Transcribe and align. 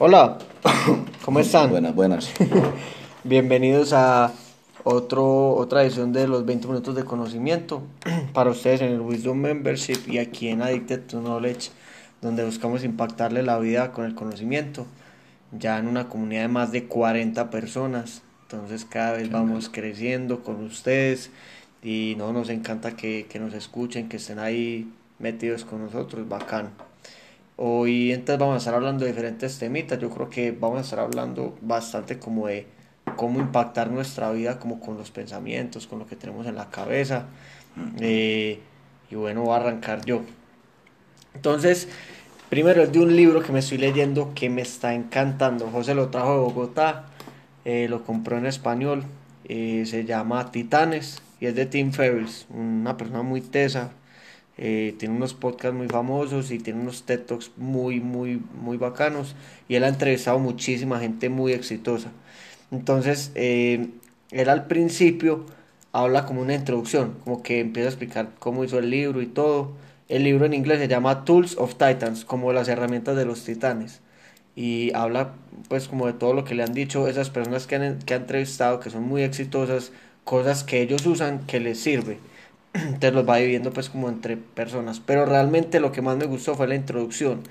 Hola, 0.00 0.38
¿cómo 1.24 1.40
están? 1.40 1.70
Buenas, 1.70 1.92
buenas. 1.92 2.32
Bienvenidos 3.24 3.92
a 3.92 4.32
otro, 4.84 5.56
otra 5.56 5.82
edición 5.82 6.12
de 6.12 6.28
los 6.28 6.46
20 6.46 6.68
minutos 6.68 6.94
de 6.94 7.02
conocimiento 7.02 7.82
para 8.32 8.50
ustedes 8.50 8.80
en 8.80 8.92
el 8.92 9.00
Wisdom 9.00 9.36
Membership 9.36 10.06
y 10.06 10.18
aquí 10.18 10.50
en 10.50 10.62
Addicted 10.62 11.00
to 11.00 11.18
Knowledge, 11.18 11.72
donde 12.22 12.44
buscamos 12.44 12.84
impactarle 12.84 13.42
la 13.42 13.58
vida 13.58 13.90
con 13.90 14.04
el 14.04 14.14
conocimiento, 14.14 14.86
ya 15.50 15.78
en 15.78 15.88
una 15.88 16.08
comunidad 16.08 16.42
de 16.42 16.48
más 16.48 16.70
de 16.70 16.84
40 16.84 17.50
personas. 17.50 18.22
Entonces 18.42 18.84
cada 18.84 19.14
vez 19.14 19.32
vamos 19.32 19.68
creciendo 19.68 20.44
con 20.44 20.64
ustedes 20.64 21.32
y 21.82 22.14
no 22.16 22.32
nos 22.32 22.50
encanta 22.50 22.94
que, 22.94 23.26
que 23.28 23.40
nos 23.40 23.52
escuchen, 23.52 24.08
que 24.08 24.18
estén 24.18 24.38
ahí 24.38 24.92
metidos 25.18 25.64
con 25.64 25.82
nosotros, 25.82 26.28
bacán. 26.28 26.70
Hoy 27.60 28.12
entonces 28.12 28.38
vamos 28.38 28.54
a 28.54 28.58
estar 28.58 28.74
hablando 28.74 29.04
de 29.04 29.10
diferentes 29.10 29.58
temitas. 29.58 29.98
Yo 29.98 30.10
creo 30.10 30.30
que 30.30 30.52
vamos 30.52 30.78
a 30.78 30.82
estar 30.82 31.00
hablando 31.00 31.58
bastante 31.60 32.16
como 32.16 32.46
de 32.46 32.68
cómo 33.16 33.40
impactar 33.40 33.90
nuestra 33.90 34.30
vida, 34.30 34.60
como 34.60 34.78
con 34.78 34.96
los 34.96 35.10
pensamientos, 35.10 35.88
con 35.88 35.98
lo 35.98 36.06
que 36.06 36.14
tenemos 36.14 36.46
en 36.46 36.54
la 36.54 36.70
cabeza. 36.70 37.26
Eh, 37.98 38.60
y 39.10 39.14
bueno, 39.16 39.42
voy 39.42 39.54
a 39.54 39.56
arrancar 39.56 40.04
yo. 40.04 40.22
Entonces, 41.34 41.88
primero 42.48 42.80
es 42.80 42.92
de 42.92 43.00
un 43.00 43.16
libro 43.16 43.42
que 43.42 43.50
me 43.50 43.58
estoy 43.58 43.78
leyendo 43.78 44.34
que 44.36 44.48
me 44.50 44.62
está 44.62 44.94
encantando. 44.94 45.68
José 45.68 45.96
lo 45.96 46.10
trajo 46.10 46.34
de 46.34 46.38
Bogotá, 46.38 47.06
eh, 47.64 47.88
lo 47.90 48.04
compró 48.04 48.38
en 48.38 48.46
español. 48.46 49.02
Eh, 49.46 49.82
se 49.84 50.04
llama 50.04 50.52
Titanes 50.52 51.22
y 51.40 51.46
es 51.46 51.56
de 51.56 51.66
Tim 51.66 51.90
Ferriss, 51.90 52.46
una 52.50 52.96
persona 52.96 53.22
muy 53.22 53.40
tesa, 53.40 53.90
eh, 54.58 54.96
tiene 54.98 55.14
unos 55.14 55.34
podcasts 55.34 55.76
muy 55.76 55.86
famosos 55.86 56.50
y 56.50 56.58
tiene 56.58 56.80
unos 56.80 57.04
TED 57.04 57.20
Talks 57.20 57.52
muy, 57.56 58.00
muy, 58.00 58.42
muy 58.60 58.76
bacanos. 58.76 59.36
Y 59.68 59.76
él 59.76 59.84
ha 59.84 59.88
entrevistado 59.88 60.40
muchísima 60.40 60.98
gente 60.98 61.28
muy 61.28 61.52
exitosa. 61.52 62.10
Entonces, 62.72 63.30
eh, 63.36 63.88
él 64.32 64.48
al 64.48 64.66
principio 64.66 65.46
habla 65.92 66.26
como 66.26 66.42
una 66.42 66.54
introducción, 66.54 67.14
como 67.24 67.42
que 67.42 67.60
empieza 67.60 67.88
a 67.88 67.92
explicar 67.92 68.30
cómo 68.40 68.64
hizo 68.64 68.78
el 68.78 68.90
libro 68.90 69.22
y 69.22 69.26
todo. 69.26 69.72
El 70.08 70.24
libro 70.24 70.44
en 70.46 70.54
inglés 70.54 70.80
se 70.80 70.88
llama 70.88 71.24
Tools 71.24 71.56
of 71.58 71.74
Titans, 71.74 72.24
como 72.24 72.52
las 72.52 72.68
herramientas 72.68 73.16
de 73.16 73.24
los 73.24 73.44
titanes. 73.44 74.00
Y 74.56 74.92
habla 74.94 75.34
pues 75.68 75.86
como 75.88 76.06
de 76.06 76.14
todo 76.14 76.34
lo 76.34 76.44
que 76.44 76.54
le 76.54 76.64
han 76.64 76.74
dicho 76.74 77.06
esas 77.08 77.30
personas 77.30 77.66
que 77.66 77.76
han, 77.76 78.00
que 78.00 78.14
han 78.14 78.22
entrevistado, 78.22 78.80
que 78.80 78.90
son 78.90 79.04
muy 79.04 79.22
exitosas, 79.22 79.92
cosas 80.24 80.64
que 80.64 80.82
ellos 80.82 81.06
usan 81.06 81.46
que 81.46 81.60
les 81.60 81.78
sirve. 81.80 82.18
Entonces 82.72 83.12
los 83.14 83.28
va 83.28 83.36
dividiendo 83.36 83.72
pues 83.72 83.88
como 83.88 84.08
entre 84.08 84.36
personas. 84.36 85.00
Pero 85.00 85.26
realmente 85.26 85.80
lo 85.80 85.92
que 85.92 86.02
más 86.02 86.16
me 86.16 86.26
gustó 86.26 86.54
fue 86.54 86.68
la 86.68 86.74
introducción. 86.74 87.42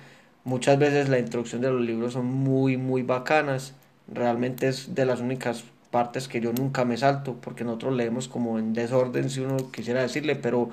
Muchas 0.43 0.79
veces 0.79 1.09
la 1.09 1.19
introducción 1.19 1.61
de 1.61 1.71
los 1.71 1.81
libros 1.81 2.13
son 2.13 2.25
muy, 2.25 2.77
muy 2.77 3.03
bacanas. 3.03 3.73
Realmente 4.07 4.67
es 4.67 4.95
de 4.95 5.05
las 5.05 5.19
únicas 5.19 5.65
partes 5.91 6.27
que 6.27 6.39
yo 6.39 6.53
nunca 6.53 6.85
me 6.85 6.97
salto, 6.97 7.35
porque 7.41 7.63
nosotros 7.63 7.95
leemos 7.95 8.27
como 8.27 8.59
en 8.59 8.73
desorden, 8.73 9.29
si 9.29 9.41
uno 9.41 9.57
quisiera 9.71 10.01
decirle, 10.01 10.35
pero 10.35 10.69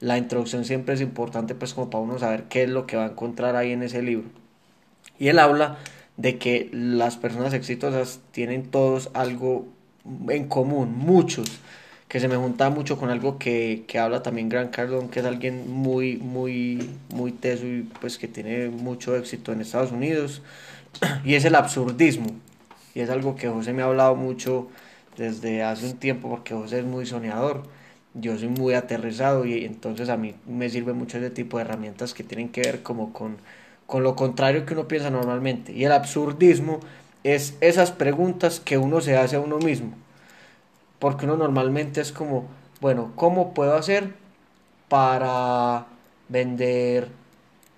la 0.00 0.18
introducción 0.18 0.64
siempre 0.64 0.94
es 0.94 1.00
importante 1.00 1.54
pues 1.54 1.74
como 1.74 1.90
para 1.90 2.04
uno 2.04 2.18
saber 2.18 2.44
qué 2.44 2.64
es 2.64 2.68
lo 2.68 2.86
que 2.86 2.96
va 2.96 3.04
a 3.04 3.10
encontrar 3.10 3.56
ahí 3.56 3.72
en 3.72 3.82
ese 3.82 4.02
libro. 4.02 4.28
Y 5.18 5.28
él 5.28 5.38
habla 5.38 5.78
de 6.16 6.38
que 6.38 6.68
las 6.72 7.16
personas 7.16 7.54
exitosas 7.54 8.20
tienen 8.32 8.70
todos 8.70 9.10
algo 9.14 9.66
en 10.28 10.48
común, 10.48 10.94
muchos 10.96 11.60
que 12.14 12.20
se 12.20 12.28
me 12.28 12.36
junta 12.36 12.70
mucho 12.70 12.96
con 12.96 13.10
algo 13.10 13.38
que, 13.40 13.82
que 13.88 13.98
habla 13.98 14.22
también 14.22 14.48
Gran 14.48 14.68
Cardone, 14.68 15.08
que 15.08 15.18
es 15.18 15.26
alguien 15.26 15.68
muy, 15.68 16.16
muy, 16.18 16.88
muy 17.12 17.32
teso 17.32 17.66
y 17.66 17.82
pues 18.00 18.18
que 18.18 18.28
tiene 18.28 18.68
mucho 18.68 19.16
éxito 19.16 19.50
en 19.50 19.60
Estados 19.60 19.90
Unidos, 19.90 20.40
y 21.24 21.34
es 21.34 21.44
el 21.44 21.56
absurdismo. 21.56 22.28
Y 22.94 23.00
es 23.00 23.10
algo 23.10 23.34
que 23.34 23.48
José 23.48 23.72
me 23.72 23.82
ha 23.82 23.86
hablado 23.86 24.14
mucho 24.14 24.68
desde 25.16 25.64
hace 25.64 25.86
un 25.86 25.96
tiempo, 25.96 26.28
porque 26.28 26.54
José 26.54 26.78
es 26.78 26.84
muy 26.84 27.04
soñador, 27.04 27.64
yo 28.14 28.38
soy 28.38 28.46
muy 28.46 28.74
aterrizado 28.74 29.44
y 29.44 29.64
entonces 29.64 30.08
a 30.08 30.16
mí 30.16 30.36
me 30.46 30.70
sirve 30.70 30.92
mucho 30.92 31.18
ese 31.18 31.30
tipo 31.30 31.56
de 31.56 31.64
herramientas 31.64 32.14
que 32.14 32.22
tienen 32.22 32.48
que 32.50 32.60
ver 32.60 32.84
como 32.84 33.12
con, 33.12 33.38
con 33.88 34.04
lo 34.04 34.14
contrario 34.14 34.66
que 34.66 34.74
uno 34.74 34.86
piensa 34.86 35.10
normalmente. 35.10 35.72
Y 35.72 35.84
el 35.84 35.90
absurdismo 35.90 36.78
es 37.24 37.56
esas 37.60 37.90
preguntas 37.90 38.60
que 38.60 38.78
uno 38.78 39.00
se 39.00 39.16
hace 39.16 39.34
a 39.34 39.40
uno 39.40 39.58
mismo 39.58 40.03
porque 41.04 41.26
uno 41.26 41.36
normalmente 41.36 42.00
es 42.00 42.12
como, 42.12 42.46
bueno, 42.80 43.12
¿cómo 43.14 43.52
puedo 43.52 43.76
hacer 43.76 44.14
para 44.88 45.84
vender 46.30 47.08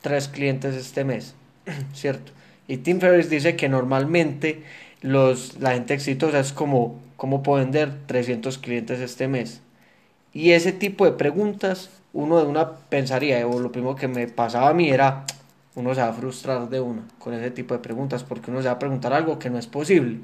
tres 0.01 0.29
clientes 0.29 0.77
este 0.77 1.03
mes? 1.03 1.35
¿Cierto? 1.93 2.31
Y 2.69 2.77
Tim 2.77 3.01
Ferriss 3.01 3.29
dice 3.29 3.57
que 3.57 3.69
normalmente 3.69 4.63
los, 5.03 5.59
la 5.59 5.73
gente 5.73 5.95
exitosa 5.95 6.39
es 6.39 6.53
como, 6.53 7.01
¿cómo 7.17 7.43
puedo 7.43 7.59
vender 7.65 7.95
300 8.07 8.59
clientes 8.59 9.01
este 9.01 9.27
mes? 9.27 9.61
Y 10.33 10.53
ese 10.53 10.71
tipo 10.71 11.05
de 11.05 11.11
preguntas, 11.11 11.91
uno 12.13 12.39
de 12.39 12.47
una 12.47 12.77
pensaría, 12.77 13.45
o 13.45 13.59
lo 13.59 13.73
primero 13.73 13.97
que 13.97 14.07
me 14.07 14.29
pasaba 14.29 14.69
a 14.69 14.75
mí 14.75 14.89
era, 14.89 15.25
uno 15.75 15.97
se 15.97 16.01
va 16.01 16.11
a 16.11 16.13
frustrar 16.13 16.69
de 16.69 16.79
una 16.81 17.03
con 17.19 17.35
ese 17.35 17.51
tipo 17.51 17.75
de 17.75 17.81
preguntas, 17.81 18.23
porque 18.23 18.53
uno 18.53 18.63
se 18.63 18.69
va 18.69 18.75
a 18.75 18.79
preguntar 18.79 19.13
algo 19.13 19.41
que 19.41 19.51
no 19.51 19.59
es 19.59 19.67
posible. 19.67 20.21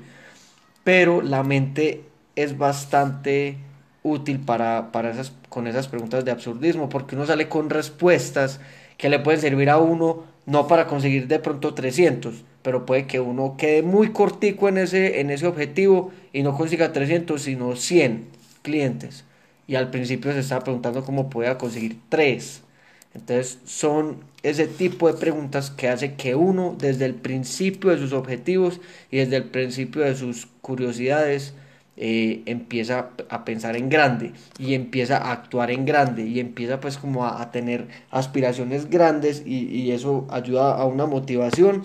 Pero 0.84 1.20
la 1.20 1.42
mente 1.42 2.12
es 2.37 2.59
bastante 2.59 3.56
útil 4.03 4.41
para, 4.41 4.91
para 4.93 5.10
esas, 5.10 5.32
con 5.48 5.66
esas 5.66 5.88
preguntas 5.88 6.25
de 6.25 6.31
absurdismo, 6.31 6.88
porque 6.88 7.15
uno 7.15 7.26
sale 7.26 7.48
con 7.48 7.70
respuestas 7.70 8.60
que 8.97 9.09
le 9.09 9.19
pueden 9.19 9.41
servir 9.41 9.70
a 9.70 9.78
uno, 9.78 10.25
no 10.47 10.66
para 10.66 10.87
conseguir 10.87 11.28
de 11.28 11.38
pronto 11.38 11.75
300, 11.75 12.43
pero 12.62 12.87
puede 12.87 13.06
que 13.06 13.20
uno 13.20 13.56
quede 13.56 13.82
muy 13.82 14.12
cortico 14.12 14.69
en 14.69 14.78
ese, 14.78 15.20
en 15.20 15.31
ese 15.31 15.47
objetivo 15.47 16.12
y 16.32 16.43
no 16.43 16.56
consiga 16.56 16.93
300, 16.93 17.41
sino 17.41 17.76
100 17.76 18.26
clientes. 18.62 19.25
Y 19.66 19.76
al 19.76 19.91
principio 19.91 20.32
se 20.32 20.41
estaba 20.41 20.64
preguntando 20.64 21.04
cómo 21.04 21.31
pueda 21.31 21.59
conseguir 21.59 21.99
3. 22.09 22.62
Entonces 23.14 23.59
son 23.64 24.25
ese 24.43 24.66
tipo 24.66 25.06
de 25.06 25.19
preguntas 25.19 25.70
que 25.70 25.88
hace 25.88 26.14
que 26.14 26.34
uno 26.34 26.75
desde 26.78 27.04
el 27.04 27.14
principio 27.14 27.91
de 27.91 27.99
sus 27.99 28.12
objetivos 28.12 28.81
y 29.10 29.19
desde 29.19 29.37
el 29.37 29.44
principio 29.44 30.03
de 30.03 30.16
sus 30.16 30.47
curiosidades 30.62 31.54
eh, 31.98 32.42
empieza 32.47 33.10
a 33.28 33.44
pensar 33.44 33.76
en 33.76 33.91
grande 33.91 34.32
y 34.58 34.72
empieza 34.75 35.19
a 35.19 35.32
actuar 35.32 35.70
en 35.70 35.84
grande 35.84 36.26
y 36.26 36.41
empieza 36.41 36.80
pues 36.80 36.97
como 36.97 37.26
a, 37.26 37.50
tener 37.50 37.86
aspiraciones 38.10 38.88
grandes 38.88 39.42
y, 39.44 39.91
eso 39.92 40.26
ayuda 40.31 40.75
a 40.75 40.86
una 40.86 41.04
motivación 41.06 41.84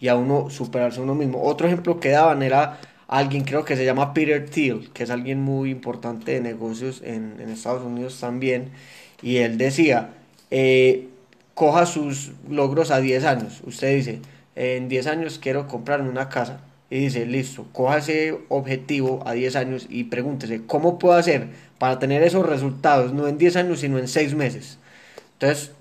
y 0.00 0.08
a 0.08 0.16
uno 0.16 0.50
superarse 0.50 0.98
a 1.00 1.04
uno 1.04 1.14
mismo. 1.14 1.42
Otro 1.42 1.68
ejemplo 1.68 2.00
que 2.00 2.10
daban 2.10 2.42
era 2.42 2.80
alguien 3.06 3.44
creo 3.44 3.64
que 3.64 3.76
se 3.76 3.84
llama 3.84 4.12
Peter 4.14 4.50
Thiel, 4.50 4.90
que 4.92 5.04
es 5.04 5.10
alguien 5.10 5.40
muy 5.42 5.70
importante 5.70 6.32
de 6.32 6.40
negocios 6.40 7.00
en, 7.04 7.36
en 7.40 7.50
Estados 7.50 7.84
Unidos 7.84 8.18
también 8.18 8.70
y 9.22 9.36
él 9.38 9.58
decía, 9.58 10.10
eh, 10.50 11.08
coja 11.54 11.86
sus 11.86 12.32
logros 12.48 12.90
a 12.90 13.00
10 13.00 13.24
años, 13.24 13.62
usted 13.64 13.94
dice, 13.94 14.20
en 14.56 14.88
10 14.88 15.06
años 15.06 15.38
quiero 15.38 15.68
comprarme 15.68 16.08
una 16.08 16.28
casa 16.28 16.62
y 16.90 17.00
dice, 17.00 17.26
listo, 17.26 17.66
coja 17.72 17.98
ese 17.98 18.38
objetivo 18.48 19.22
a 19.26 19.32
10 19.32 19.56
años 19.56 19.86
y 19.90 20.04
pregúntese, 20.04 20.62
¿cómo 20.66 20.98
puedo 20.98 21.18
hacer 21.18 21.48
para 21.78 21.98
tener 21.98 22.22
esos 22.22 22.46
resultados, 22.46 23.12
no 23.12 23.28
en 23.28 23.36
10 23.36 23.56
años, 23.56 23.80
sino 23.80 23.98
en 23.98 24.08
6 24.08 24.34
meses? 24.34 24.78
Entonces, 25.34 25.72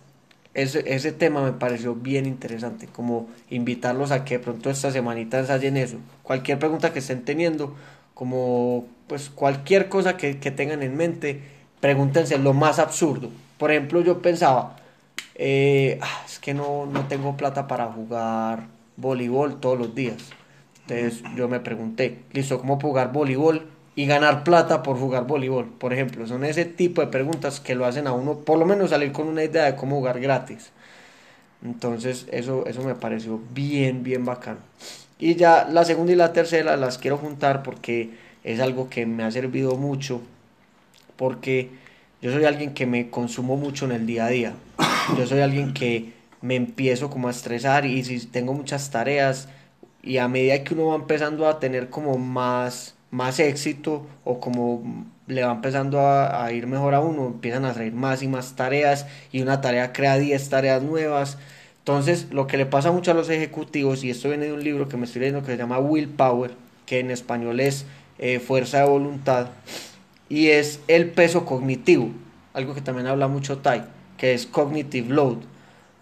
ese, 0.53 0.83
ese 0.93 1.13
tema 1.13 1.43
me 1.43 1.53
pareció 1.53 1.95
bien 1.95 2.25
interesante, 2.25 2.87
como 2.87 3.29
invitarlos 3.49 4.11
a 4.11 4.25
que 4.25 4.37
de 4.37 4.43
pronto 4.43 4.69
esta 4.69 4.91
semanita 4.91 5.39
ensayen 5.39 5.77
eso. 5.77 5.97
Cualquier 6.23 6.59
pregunta 6.59 6.91
que 6.91 6.99
estén 6.99 7.23
teniendo, 7.23 7.75
como 8.13 8.85
pues 9.07 9.29
cualquier 9.29 9.87
cosa 9.87 10.17
que, 10.17 10.39
que 10.39 10.51
tengan 10.51 10.83
en 10.83 10.97
mente, 10.97 11.41
pregúntense 11.79 12.37
lo 12.37 12.53
más 12.53 12.79
absurdo. 12.79 13.29
Por 13.57 13.71
ejemplo, 13.71 14.01
yo 14.01 14.21
pensaba, 14.21 14.75
eh, 15.35 15.99
ah, 16.01 16.23
es 16.25 16.39
que 16.39 16.53
no, 16.53 16.85
no 16.85 17.07
tengo 17.07 17.37
plata 17.37 17.67
para 17.67 17.85
jugar 17.85 18.65
voleibol 18.97 19.61
todos 19.61 19.79
los 19.79 19.95
días 19.95 20.17
entonces 20.89 21.21
yo 21.35 21.49
me 21.49 21.59
pregunté, 21.59 22.19
listo, 22.31 22.59
¿cómo 22.59 22.79
jugar 22.79 23.11
voleibol 23.11 23.67
y 23.95 24.05
ganar 24.05 24.43
plata 24.43 24.83
por 24.83 24.97
jugar 24.97 25.27
voleibol? 25.27 25.65
Por 25.65 25.91
ejemplo, 25.91 26.25
son 26.27 26.45
ese 26.45 26.63
tipo 26.63 27.01
de 27.01 27.07
preguntas 27.07 27.59
que 27.59 27.75
lo 27.75 27.85
hacen 27.85 28.07
a 28.07 28.13
uno, 28.13 28.39
por 28.39 28.57
lo 28.57 28.65
menos 28.65 28.91
salir 28.91 29.11
con 29.11 29.27
una 29.27 29.43
idea 29.43 29.65
de 29.65 29.75
cómo 29.75 29.97
jugar 29.97 30.21
gratis. 30.21 30.71
Entonces 31.63 32.27
eso, 32.31 32.65
eso 32.67 32.83
me 32.83 32.95
pareció 32.95 33.41
bien, 33.53 34.03
bien 34.03 34.23
bacano. 34.23 34.59
Y 35.19 35.35
ya 35.35 35.67
la 35.69 35.83
segunda 35.83 36.13
y 36.13 36.15
la 36.15 36.31
tercera 36.31 36.77
las 36.77 36.97
quiero 36.97 37.17
juntar 37.17 37.63
porque 37.63 38.11
es 38.43 38.61
algo 38.61 38.89
que 38.89 39.05
me 39.05 39.23
ha 39.23 39.31
servido 39.31 39.75
mucho, 39.75 40.21
porque 41.17 41.69
yo 42.21 42.31
soy 42.31 42.45
alguien 42.45 42.73
que 42.73 42.85
me 42.85 43.09
consumo 43.09 43.57
mucho 43.57 43.85
en 43.85 43.91
el 43.91 44.05
día 44.05 44.25
a 44.25 44.29
día. 44.29 44.53
Yo 45.17 45.27
soy 45.27 45.41
alguien 45.41 45.73
que 45.73 46.13
me 46.41 46.55
empiezo 46.55 47.09
como 47.09 47.27
a 47.27 47.31
estresar 47.31 47.85
y 47.85 48.05
si 48.05 48.25
tengo 48.27 48.53
muchas 48.53 48.89
tareas, 48.89 49.49
y 50.07 50.17
a 50.19 50.27
medida 50.27 50.63
que 50.63 50.73
uno 50.73 50.87
va 50.87 50.95
empezando 50.95 51.47
a 51.47 51.59
tener 51.59 51.89
como 51.89 52.17
más, 52.17 52.95
más 53.11 53.39
éxito 53.39 54.07
o 54.23 54.39
como 54.39 55.05
le 55.27 55.43
va 55.43 55.51
empezando 55.51 55.99
a, 55.99 56.49
ir 56.53 56.67
mejor 56.67 56.95
a 56.95 57.01
uno, 57.01 57.27
empiezan 57.27 57.65
a 57.65 57.73
salir 57.73 57.93
más 57.93 58.23
y 58.23 58.27
más 58.27 58.55
tareas 58.55 59.05
y 59.31 59.41
una 59.41 59.59
tarea 59.59 59.91
crea 59.91 60.17
10 60.17 60.49
tareas 60.49 60.81
nuevas. 60.81 61.37
Entonces, 61.79 62.27
lo 62.31 62.47
que 62.47 62.57
le 62.57 62.65
pasa 62.65 62.91
mucho 62.91 63.11
a 63.11 63.13
los 63.13 63.29
ejecutivos, 63.29 64.03
y 64.03 64.09
esto 64.09 64.29
viene 64.29 64.45
de 64.45 64.53
un 64.53 64.63
libro 64.63 64.87
que 64.87 64.97
me 64.97 65.05
estoy 65.05 65.21
leyendo 65.21 65.41
que 65.41 65.51
se 65.51 65.57
llama 65.57 65.79
Willpower, 65.79 66.51
que 66.85 66.99
en 66.99 67.11
español 67.11 67.59
es 67.59 67.85
eh, 68.19 68.39
Fuerza 68.39 68.79
de 68.79 68.85
Voluntad, 68.85 69.47
y 70.29 70.47
es 70.47 70.79
el 70.87 71.09
peso 71.11 71.45
cognitivo, 71.45 72.09
algo 72.53 72.73
que 72.73 72.81
también 72.81 73.07
habla 73.07 73.27
mucho 73.27 73.59
Tai, 73.59 73.83
que 74.17 74.33
es 74.33 74.45
cognitive 74.45 75.13
load, 75.13 75.37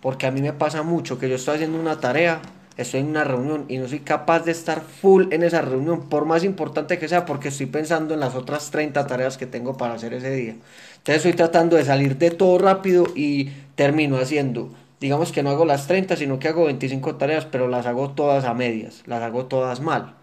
porque 0.02 0.28
a 0.28 0.32
mí 0.32 0.42
me 0.42 0.54
pasa 0.54 0.84
mucho 0.84 1.18
que 1.18 1.30
yo 1.30 1.36
estoy 1.36 1.56
haciendo 1.56 1.80
una 1.80 2.00
tarea, 2.00 2.42
estoy 2.78 3.02
en 3.02 3.08
una 3.08 3.24
reunión 3.24 3.66
y 3.70 3.78
no 3.78 3.88
soy 3.88 4.00
capaz 4.00 4.42
de 4.42 4.52
estar 4.52 4.82
full 4.82 5.32
en 5.32 5.44
esa 5.44 5.62
reunión, 5.62 6.10
por 6.10 6.26
más 6.26 6.44
importante 6.44 6.98
que 6.98 7.08
sea, 7.08 7.26
porque 7.26 7.48
estoy 7.48 7.68
pensando 7.68 8.14
en 8.14 8.20
las 8.20 8.36
otras 8.36 8.72
30 8.72 9.08
tareas 9.08 9.38
que 9.38 9.46
tengo 9.46 9.78
para 9.78 9.94
hacer 9.94 10.14
ese 10.14 10.32
día. 10.32 10.56
Entonces 10.98 11.18
estoy 11.18 11.34
tratando 11.34 11.78
de 11.78 11.86
salir 11.86 12.18
de 12.18 12.32
todo 12.32 12.58
rápido 12.58 13.06
y 13.16 13.52
termino 13.76 14.18
haciendo, 14.18 14.70
digamos 15.00 15.32
que 15.32 15.44
no 15.44 15.52
hago 15.52 15.66
las 15.66 15.88
30, 15.88 16.16
sino 16.18 16.40
que 16.40 16.48
hago 16.48 16.66
25 16.66 17.16
tareas, 17.16 17.46
pero 17.46 17.68
las 17.68 17.86
hago 17.86 18.12
todas 18.12 18.46
a 18.46 18.54
medias, 18.54 19.04
las 19.06 19.22
hago 19.22 19.46
todas 19.46 19.80
mal, 19.80 20.16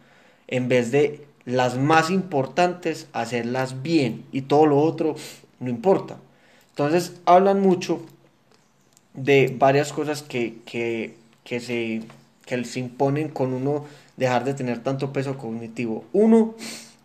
en 0.48 0.68
vez 0.68 0.90
de 0.90 1.26
las 1.44 1.76
más 1.76 2.10
importantes 2.10 3.08
hacerlas 3.12 3.82
bien 3.82 4.24
y 4.32 4.42
todo 4.42 4.66
lo 4.66 4.78
otro 4.78 5.16
no 5.60 5.70
importa. 5.70 6.16
Entonces 6.70 7.20
hablan 7.26 7.60
mucho 7.60 8.00
de 9.14 9.54
varias 9.58 9.92
cosas 9.92 10.22
que, 10.22 10.58
que, 10.64 11.16
que 11.44 11.60
se 11.60 12.02
que 12.46 12.64
se 12.64 12.80
imponen 12.80 13.28
con 13.28 13.52
uno 13.52 13.84
dejar 14.16 14.44
de 14.44 14.54
tener 14.54 14.82
tanto 14.82 15.12
peso 15.12 15.38
cognitivo. 15.38 16.04
Uno 16.12 16.54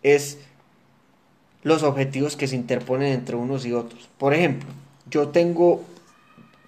es 0.02 0.38
los 1.62 1.82
objetivos 1.82 2.36
que 2.36 2.46
se 2.46 2.56
interponen 2.56 3.12
entre 3.12 3.36
unos 3.36 3.66
y 3.66 3.72
otros. 3.72 4.08
Por 4.18 4.34
ejemplo, 4.34 4.68
yo 5.10 5.28
tengo 5.28 5.82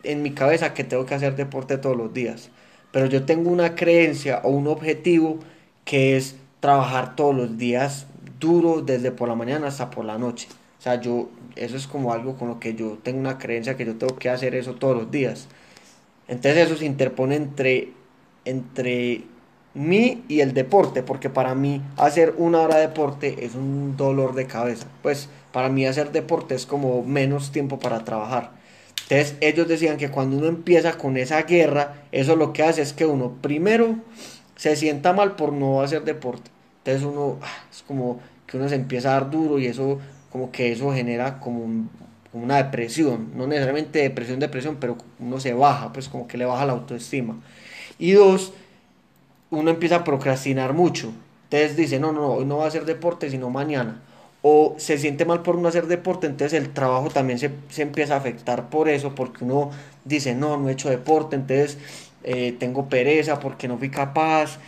en 0.02 0.22
mi 0.22 0.32
cabeza 0.32 0.74
que 0.74 0.84
tengo 0.84 1.06
que 1.06 1.14
hacer 1.14 1.36
deporte 1.36 1.78
todos 1.78 1.96
los 1.96 2.12
días, 2.12 2.50
pero 2.92 3.06
yo 3.06 3.24
tengo 3.24 3.50
una 3.50 3.74
creencia 3.74 4.40
o 4.44 4.50
un 4.50 4.66
objetivo 4.66 5.38
que 5.84 6.16
es 6.16 6.36
trabajar 6.60 7.16
todos 7.16 7.34
los 7.34 7.58
días 7.58 8.06
duro 8.38 8.82
desde 8.82 9.12
por 9.12 9.28
la 9.28 9.34
mañana 9.34 9.68
hasta 9.68 9.90
por 9.90 10.04
la 10.04 10.18
noche. 10.18 10.48
O 10.78 10.82
sea, 10.82 11.00
yo 11.00 11.28
eso 11.56 11.76
es 11.76 11.86
como 11.86 12.12
algo 12.12 12.36
con 12.36 12.48
lo 12.48 12.58
que 12.58 12.74
yo 12.74 12.98
tengo 13.02 13.20
una 13.20 13.38
creencia 13.38 13.76
que 13.76 13.84
yo 13.84 13.96
tengo 13.96 14.16
que 14.16 14.30
hacer 14.30 14.54
eso 14.54 14.74
todos 14.74 14.96
los 14.96 15.10
días. 15.10 15.46
Entonces 16.26 16.66
eso 16.66 16.76
se 16.76 16.86
interpone 16.86 17.36
entre 17.36 17.92
entre 18.44 19.24
mí 19.74 20.24
y 20.28 20.40
el 20.40 20.52
deporte, 20.54 21.02
porque 21.02 21.30
para 21.30 21.54
mí 21.54 21.82
hacer 21.96 22.34
una 22.38 22.60
hora 22.60 22.76
de 22.76 22.88
deporte 22.88 23.44
es 23.44 23.54
un 23.54 23.96
dolor 23.96 24.34
de 24.34 24.46
cabeza. 24.46 24.86
Pues 25.02 25.28
para 25.52 25.68
mí 25.68 25.86
hacer 25.86 26.12
deporte 26.12 26.54
es 26.54 26.66
como 26.66 27.02
menos 27.02 27.52
tiempo 27.52 27.78
para 27.78 28.04
trabajar. 28.04 28.52
Entonces 29.08 29.36
ellos 29.40 29.66
decían 29.68 29.96
que 29.96 30.10
cuando 30.10 30.36
uno 30.36 30.46
empieza 30.46 30.92
con 30.96 31.16
esa 31.16 31.42
guerra, 31.42 32.04
eso 32.12 32.36
lo 32.36 32.52
que 32.52 32.62
hace 32.62 32.82
es 32.82 32.92
que 32.92 33.06
uno 33.06 33.36
primero 33.40 33.96
se 34.56 34.76
sienta 34.76 35.12
mal 35.12 35.36
por 35.36 35.52
no 35.52 35.82
hacer 35.82 36.04
deporte. 36.04 36.50
Entonces 36.84 37.02
uno 37.04 37.38
ah, 37.42 37.64
es 37.70 37.82
como 37.82 38.20
que 38.46 38.56
uno 38.56 38.68
se 38.68 38.74
empieza 38.74 39.10
a 39.10 39.20
dar 39.20 39.30
duro 39.30 39.58
y 39.58 39.66
eso 39.66 39.98
como 40.30 40.50
que 40.52 40.72
eso 40.72 40.92
genera 40.92 41.40
como, 41.40 41.88
como 42.30 42.44
una 42.44 42.56
depresión, 42.56 43.32
no 43.36 43.46
necesariamente 43.46 44.00
depresión, 44.00 44.38
depresión, 44.38 44.76
pero 44.78 44.96
uno 45.18 45.40
se 45.40 45.54
baja, 45.54 45.92
pues 45.92 46.08
como 46.08 46.28
que 46.28 46.38
le 46.38 46.44
baja 46.44 46.64
la 46.66 46.72
autoestima. 46.72 47.40
Y 48.00 48.12
dos, 48.12 48.52
uno 49.50 49.70
empieza 49.70 49.96
a 49.96 50.04
procrastinar 50.04 50.72
mucho. 50.72 51.12
Entonces 51.44 51.76
dice, 51.76 52.00
no, 52.00 52.12
no, 52.12 52.32
hoy 52.32 52.46
no 52.46 52.56
va 52.58 52.64
a 52.64 52.68
hacer 52.68 52.86
deporte, 52.86 53.30
sino 53.30 53.50
mañana. 53.50 54.02
O 54.42 54.74
se 54.78 54.96
siente 54.98 55.26
mal 55.26 55.42
por 55.42 55.58
no 55.58 55.68
hacer 55.68 55.86
deporte, 55.86 56.26
entonces 56.26 56.58
el 56.58 56.72
trabajo 56.72 57.10
también 57.10 57.38
se, 57.38 57.50
empieza 57.76 58.14
a 58.14 58.18
afectar 58.18 58.70
por 58.70 58.88
eso, 58.88 59.14
porque 59.14 59.44
uno 59.44 59.70
dice, 60.04 60.34
no, 60.34 60.56
no 60.56 60.70
he 60.70 60.72
hecho 60.72 60.88
deporte, 60.88 61.36
entonces 61.36 61.76
eh, 62.24 62.56
tengo 62.58 62.88
pereza 62.88 63.38
porque 63.38 63.68
no 63.68 63.76
fui 63.76 63.90
capaz. 63.90 64.58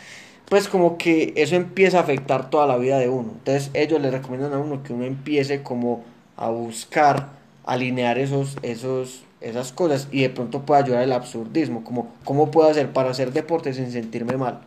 Pues 0.49 0.69
como 0.69 0.99
que 0.99 1.33
eso 1.37 1.57
empieza 1.57 1.99
a 1.99 2.03
afectar 2.03 2.51
toda 2.51 2.67
la 2.67 2.77
vida 2.77 2.99
de 2.99 3.09
uno. 3.09 3.31
Entonces 3.33 3.71
ellos 3.73 4.01
le 4.03 4.11
recomiendan 4.11 4.53
a 4.53 4.59
uno 4.59 4.83
que 4.83 4.93
uno 4.93 5.05
empiece 5.05 5.63
como 5.63 6.05
a 6.37 6.51
buscar 6.51 7.31
alinear 7.65 8.19
esos, 8.19 8.59
esos, 8.63 9.23
esas 9.43 9.73
cosas 9.73 10.09
y 10.11 10.23
de 10.23 10.31
pronto 10.31 10.63
puede 10.63 10.83
ayudar 10.83 11.03
el 11.03 11.13
absurdismo, 11.13 11.85
como 11.85 12.13
cómo 12.25 12.51
puedo 12.51 12.69
hacer 12.69 12.93
para 12.93 13.11
hacer 13.11 13.33
deporte 13.33 13.73
sin 13.75 13.91
sentirme 13.91 14.37
mal, 14.37 14.61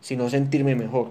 sino 0.00 0.28
sentirme 0.30 0.74
mejor. 0.74 1.10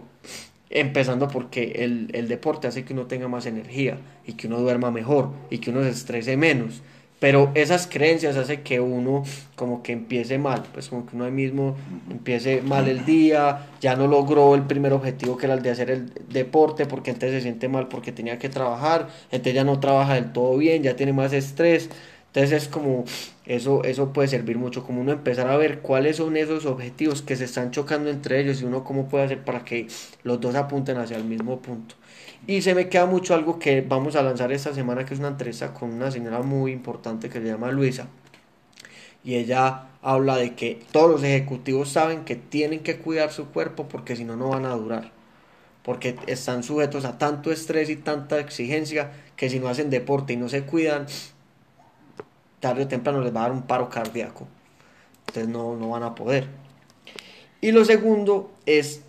Empezando 0.69 1.27
porque 1.27 1.83
el, 1.83 2.09
el 2.13 2.27
deporte 2.27 2.67
hace 2.67 2.83
que 2.83 2.93
uno 2.93 3.05
tenga 3.05 3.27
más 3.27 3.45
energía 3.45 3.99
y 4.25 4.33
que 4.33 4.47
uno 4.47 4.59
duerma 4.59 4.91
mejor 4.91 5.29
y 5.49 5.59
que 5.59 5.69
uno 5.69 5.83
se 5.83 5.89
estrese 5.89 6.35
menos 6.35 6.81
pero 7.23 7.51
esas 7.53 7.87
creencias 7.87 8.35
hacen 8.35 8.63
que 8.63 8.81
uno 8.81 9.23
como 9.55 9.81
que 9.81 9.93
empiece 9.93 10.37
mal, 10.37 10.63
pues 10.73 10.89
como 10.89 11.05
que 11.05 11.15
uno 11.15 11.31
mismo 11.31 11.73
empiece 12.11 12.61
mal 12.61 12.89
el 12.89 13.05
día, 13.05 13.67
ya 13.79 13.95
no 13.95 14.07
logró 14.07 14.55
el 14.55 14.63
primer 14.63 14.91
objetivo 14.91 15.37
que 15.37 15.45
era 15.45 15.55
el 15.55 15.61
de 15.61 15.69
hacer 15.69 15.89
el 15.89 16.11
deporte, 16.27 16.85
porque 16.85 17.11
entonces 17.11 17.37
se 17.37 17.43
siente 17.43 17.69
mal 17.69 17.87
porque 17.87 18.11
tenía 18.11 18.37
que 18.39 18.49
trabajar, 18.49 19.07
entonces 19.31 19.53
ya 19.53 19.63
no 19.63 19.79
trabaja 19.79 20.15
del 20.15 20.33
todo 20.33 20.57
bien, 20.57 20.83
ya 20.83 20.97
tiene 20.97 21.13
más 21.13 21.31
estrés, 21.31 21.89
entonces 22.33 22.63
es 22.63 22.67
como, 22.67 23.05
eso, 23.45 23.83
eso 23.83 24.11
puede 24.11 24.27
servir 24.27 24.57
mucho, 24.57 24.83
como 24.83 25.01
uno 25.01 25.11
empezar 25.11 25.47
a 25.49 25.55
ver 25.55 25.81
cuáles 25.81 26.17
son 26.17 26.35
esos 26.35 26.65
objetivos 26.65 27.21
que 27.21 27.35
se 27.35 27.45
están 27.45 27.69
chocando 27.69 28.09
entre 28.09 28.39
ellos 28.39 28.59
y 28.59 28.65
uno 28.65 28.83
cómo 28.83 29.07
puede 29.07 29.25
hacer 29.25 29.45
para 29.45 29.63
que 29.63 29.85
los 30.23 30.41
dos 30.41 30.55
apunten 30.55 30.97
hacia 30.97 31.15
el 31.15 31.25
mismo 31.25 31.61
punto. 31.61 31.93
Y 32.47 32.63
se 32.63 32.73
me 32.73 32.89
queda 32.89 33.05
mucho 33.05 33.35
algo 33.35 33.59
que 33.59 33.81
vamos 33.81 34.15
a 34.15 34.23
lanzar 34.23 34.51
esta 34.51 34.73
semana, 34.73 35.05
que 35.05 35.13
es 35.13 35.19
una 35.19 35.27
entrevista 35.27 35.75
con 35.75 35.93
una 35.93 36.09
señora 36.09 36.41
muy 36.41 36.71
importante 36.71 37.29
que 37.29 37.39
se 37.39 37.45
llama 37.45 37.71
Luisa. 37.71 38.07
Y 39.23 39.35
ella 39.35 39.89
habla 40.01 40.35
de 40.37 40.55
que 40.55 40.79
todos 40.91 41.11
los 41.11 41.23
ejecutivos 41.23 41.89
saben 41.89 42.25
que 42.25 42.35
tienen 42.35 42.79
que 42.79 42.97
cuidar 42.97 43.31
su 43.31 43.49
cuerpo 43.49 43.87
porque 43.87 44.15
si 44.15 44.25
no, 44.25 44.35
no 44.35 44.49
van 44.49 44.65
a 44.65 44.73
durar. 44.73 45.11
Porque 45.83 46.15
están 46.25 46.63
sujetos 46.63 47.05
a 47.05 47.19
tanto 47.19 47.51
estrés 47.51 47.91
y 47.91 47.95
tanta 47.95 48.39
exigencia 48.39 49.11
que 49.35 49.51
si 49.51 49.59
no 49.59 49.67
hacen 49.67 49.91
deporte 49.91 50.33
y 50.33 50.37
no 50.37 50.49
se 50.49 50.63
cuidan, 50.63 51.05
tarde 52.63 52.83
o 52.83 52.87
temprano 52.87 53.19
les 53.19 53.35
va 53.35 53.41
a 53.41 53.43
dar 53.43 53.51
un 53.51 53.63
paro 53.63 53.89
cardíaco. 53.89 54.47
Entonces 55.27 55.51
no, 55.51 55.75
no 55.75 55.89
van 55.89 56.03
a 56.03 56.15
poder. 56.15 56.47
Y 57.59 57.73
lo 57.73 57.83
segundo 57.83 58.51
es 58.65 59.01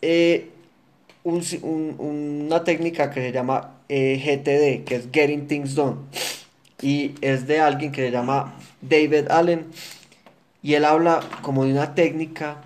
eh, 0.00 0.48
una 1.22 2.64
técnica 2.64 3.10
que 3.10 3.20
se 3.20 3.30
llama 3.30 3.74
eh, 3.90 4.16
GTD, 4.16 4.86
que 4.86 4.96
es 4.96 5.08
Getting 5.12 5.46
Things 5.46 5.74
Done. 5.74 5.96
Y 6.80 7.14
es 7.20 7.46
de 7.46 7.60
alguien 7.60 7.92
que 7.92 8.06
se 8.06 8.10
llama 8.10 8.54
David 8.80 9.30
Allen. 9.30 9.66
Y 10.62 10.72
él 10.72 10.86
habla 10.86 11.20
como 11.42 11.66
de 11.66 11.72
una 11.72 11.94
técnica 11.94 12.62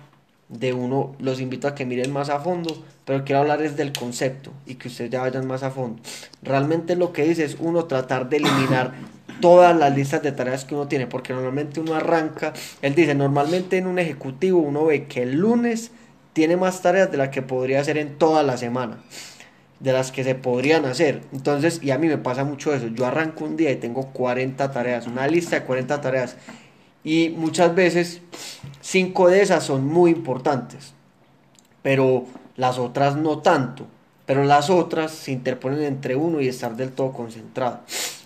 de 0.47 0.71
uno, 0.71 1.15
los 1.19 1.41
invito 1.41 1.67
a 1.67 1.75
que 1.75 1.85
miren 1.85 2.13
más 2.13 2.29
a 2.29 2.39
fondo, 2.39 2.81
pero 3.05 3.25
quiero 3.25 3.41
hablar 3.41 3.61
es 3.61 3.75
del 3.75 3.91
concepto 3.91 4.51
y 4.65 4.75
que 4.75 4.87
ustedes 4.87 5.09
ya 5.09 5.21
vayan 5.21 5.47
más 5.47 5.63
a 5.63 5.71
fondo. 5.71 6.01
Realmente 6.41 6.95
lo 6.95 7.11
que 7.11 7.23
dice 7.25 7.43
es 7.43 7.57
uno 7.59 7.85
tratar 7.85 8.29
de 8.29 8.37
eliminar 8.37 8.93
todas 9.43 9.75
las 9.75 9.93
listas 9.93 10.23
de 10.23 10.31
tareas 10.31 10.63
que 10.63 10.73
uno 10.73 10.87
tiene, 10.87 11.05
porque 11.05 11.33
normalmente 11.33 11.81
uno 11.81 11.95
arranca, 11.95 12.53
él 12.81 12.95
dice, 12.95 13.13
normalmente 13.13 13.77
en 13.77 13.87
un 13.87 13.99
ejecutivo 13.99 14.61
uno 14.61 14.85
ve 14.85 15.03
que 15.03 15.23
el 15.23 15.33
lunes 15.33 15.91
tiene 16.31 16.55
más 16.55 16.81
tareas 16.81 17.11
de 17.11 17.17
las 17.17 17.27
que 17.27 17.41
podría 17.41 17.81
hacer 17.81 17.97
en 17.97 18.17
toda 18.17 18.41
la 18.41 18.55
semana, 18.55 19.03
de 19.81 19.91
las 19.91 20.13
que 20.13 20.23
se 20.23 20.35
podrían 20.35 20.85
hacer. 20.85 21.23
Entonces, 21.33 21.81
y 21.83 21.91
a 21.91 21.97
mí 21.97 22.07
me 22.07 22.17
pasa 22.17 22.45
mucho 22.45 22.73
eso, 22.73 22.87
yo 22.87 23.05
arranco 23.05 23.43
un 23.43 23.57
día 23.57 23.69
y 23.69 23.75
tengo 23.75 24.13
40 24.13 24.71
tareas, 24.71 25.07
una 25.07 25.27
lista 25.27 25.59
de 25.59 25.65
40 25.65 25.99
tareas, 25.99 26.37
y 27.03 27.33
muchas 27.35 27.75
veces 27.75 28.21
5 28.79 29.27
de 29.27 29.41
esas 29.41 29.65
son 29.65 29.85
muy 29.85 30.11
importantes, 30.11 30.93
pero 31.81 32.27
las 32.55 32.79
otras 32.79 33.17
no 33.17 33.39
tanto, 33.39 33.87
pero 34.25 34.45
las 34.45 34.69
otras 34.69 35.11
se 35.11 35.33
interponen 35.33 35.83
entre 35.83 36.15
uno 36.15 36.39
y 36.39 36.47
estar 36.47 36.77
del 36.77 36.93
todo 36.93 37.11
concentrado. 37.11 37.81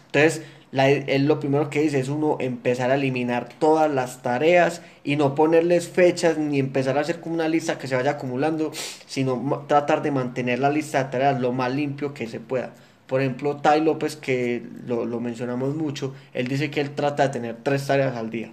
Entonces, 0.06 0.44
él 0.72 1.26
lo 1.26 1.40
primero 1.40 1.70
que 1.70 1.82
dice 1.82 2.00
es 2.00 2.10
uno 2.10 2.38
empezar 2.40 2.92
a 2.92 2.96
eliminar 2.96 3.50
todas 3.58 3.90
las 3.90 4.22
tareas 4.22 4.82
y 5.04 5.16
no 5.16 5.34
ponerles 5.34 5.88
fechas 5.88 6.38
ni 6.38 6.60
empezar 6.60 6.98
a 6.98 7.02
hacer 7.02 7.20
como 7.22 7.36
una 7.36 7.48
lista 7.48 7.78
que 7.78 7.88
se 7.88 7.96
vaya 7.96 8.12
acumulando, 8.12 8.72
sino 9.06 9.66
tratar 9.68 10.02
de 10.02 10.12
mantener 10.12 10.60
la 10.60 10.70
lista 10.70 11.04
de 11.04 11.12
tareas 11.12 11.40
lo 11.40 11.54
más 11.54 11.74
limpio 11.74 12.14
que 12.14 12.28
se 12.28 12.40
pueda. 12.40 12.74
Por 13.08 13.22
ejemplo, 13.22 13.58
Tai 13.58 13.82
López, 13.82 14.18
que 14.18 14.64
lo, 14.86 15.06
lo 15.06 15.22
mencionamos 15.22 15.76
mucho, 15.76 16.14
él 16.34 16.50
dice 16.50 16.70
que 16.70 16.82
él 16.82 16.92
trata 16.92 17.24
de 17.24 17.30
tener 17.30 17.58
tres 17.64 17.88
tareas 17.88 18.18
al 18.18 18.30
día. 18.30 18.52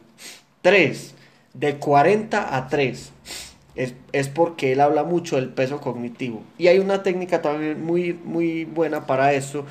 Tres, 0.62 1.16
de 1.54 1.76
40 1.76 2.56
a 2.56 2.68
3. 2.68 3.12
Es, 3.75 3.94
es, 4.12 4.28
porque 4.28 4.71
él 4.71 4.80
habla 4.80 5.02
mucho 5.02 5.35
del 5.35 5.49
peso 5.49 5.80
cognitivo. 5.80 6.44
Y 6.59 6.68
hay 6.68 6.78
una 6.78 7.02
técnica 7.02 7.42
también 7.42 7.85
muy, 7.85 8.12
muy 8.12 8.64
buena 8.64 9.06
para 9.06 9.33
eso 9.33 9.66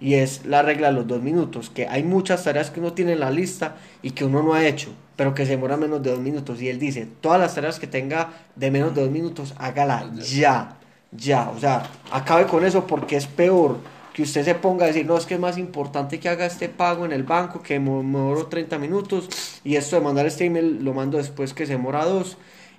y 0.00 0.14
es 0.14 0.44
la 0.44 0.62
regla 0.62 0.88
de 0.88 0.94
los 0.94 1.06
dos 1.06 1.22
minutos, 1.22 1.70
que 1.70 1.86
hay 1.88 2.02
muchas 2.02 2.44
tareas 2.44 2.70
que 2.70 2.80
uno 2.80 2.92
tiene 2.92 3.12
en 3.12 3.20
la 3.20 3.30
lista 3.30 3.76
y 4.02 4.10
que 4.10 4.24
uno 4.24 4.42
no 4.42 4.54
ha 4.54 4.66
hecho, 4.66 4.90
pero 5.16 5.34
que 5.34 5.44
se 5.44 5.52
demora 5.52 5.76
menos 5.76 6.02
de 6.02 6.10
dos 6.10 6.20
minutos. 6.20 6.60
Y 6.60 6.68
él 6.68 6.78
dice, 6.78 7.08
todas 7.20 7.40
las 7.40 7.54
tareas 7.54 7.78
que 7.78 7.86
tenga 7.86 8.30
de 8.54 8.70
menos 8.70 8.94
de 8.94 9.02
dos 9.02 9.10
minutos, 9.10 9.54
hágala 9.58 10.10
ya, 10.16 10.76
ya. 11.12 11.50
O 11.50 11.58
sea, 11.58 11.84
acabe 12.10 12.46
con 12.46 12.64
eso 12.64 12.86
porque 12.86 13.16
es 13.16 13.26
peor 13.26 13.78
que 14.16 14.22
usted 14.22 14.46
se 14.46 14.54
ponga 14.54 14.84
a 14.84 14.86
decir, 14.88 15.04
no, 15.04 15.18
es 15.18 15.26
que 15.26 15.34
es 15.34 15.40
más 15.40 15.58
importante 15.58 16.18
que 16.18 16.30
haga 16.30 16.46
este 16.46 16.70
pago 16.70 17.04
en 17.04 17.12
el 17.12 17.22
banco, 17.22 17.62
que 17.62 17.78
me 17.78 17.90
demoro 17.90 18.46
30 18.46 18.78
minutos, 18.78 19.28
y 19.62 19.76
esto 19.76 19.96
de 19.96 20.02
mandar 20.02 20.24
este 20.24 20.46
email 20.46 20.82
lo 20.82 20.94
mando 20.94 21.18
después 21.18 21.52
que 21.52 21.66
se 21.66 21.72
demora 21.72 22.06
dos, 22.06 22.38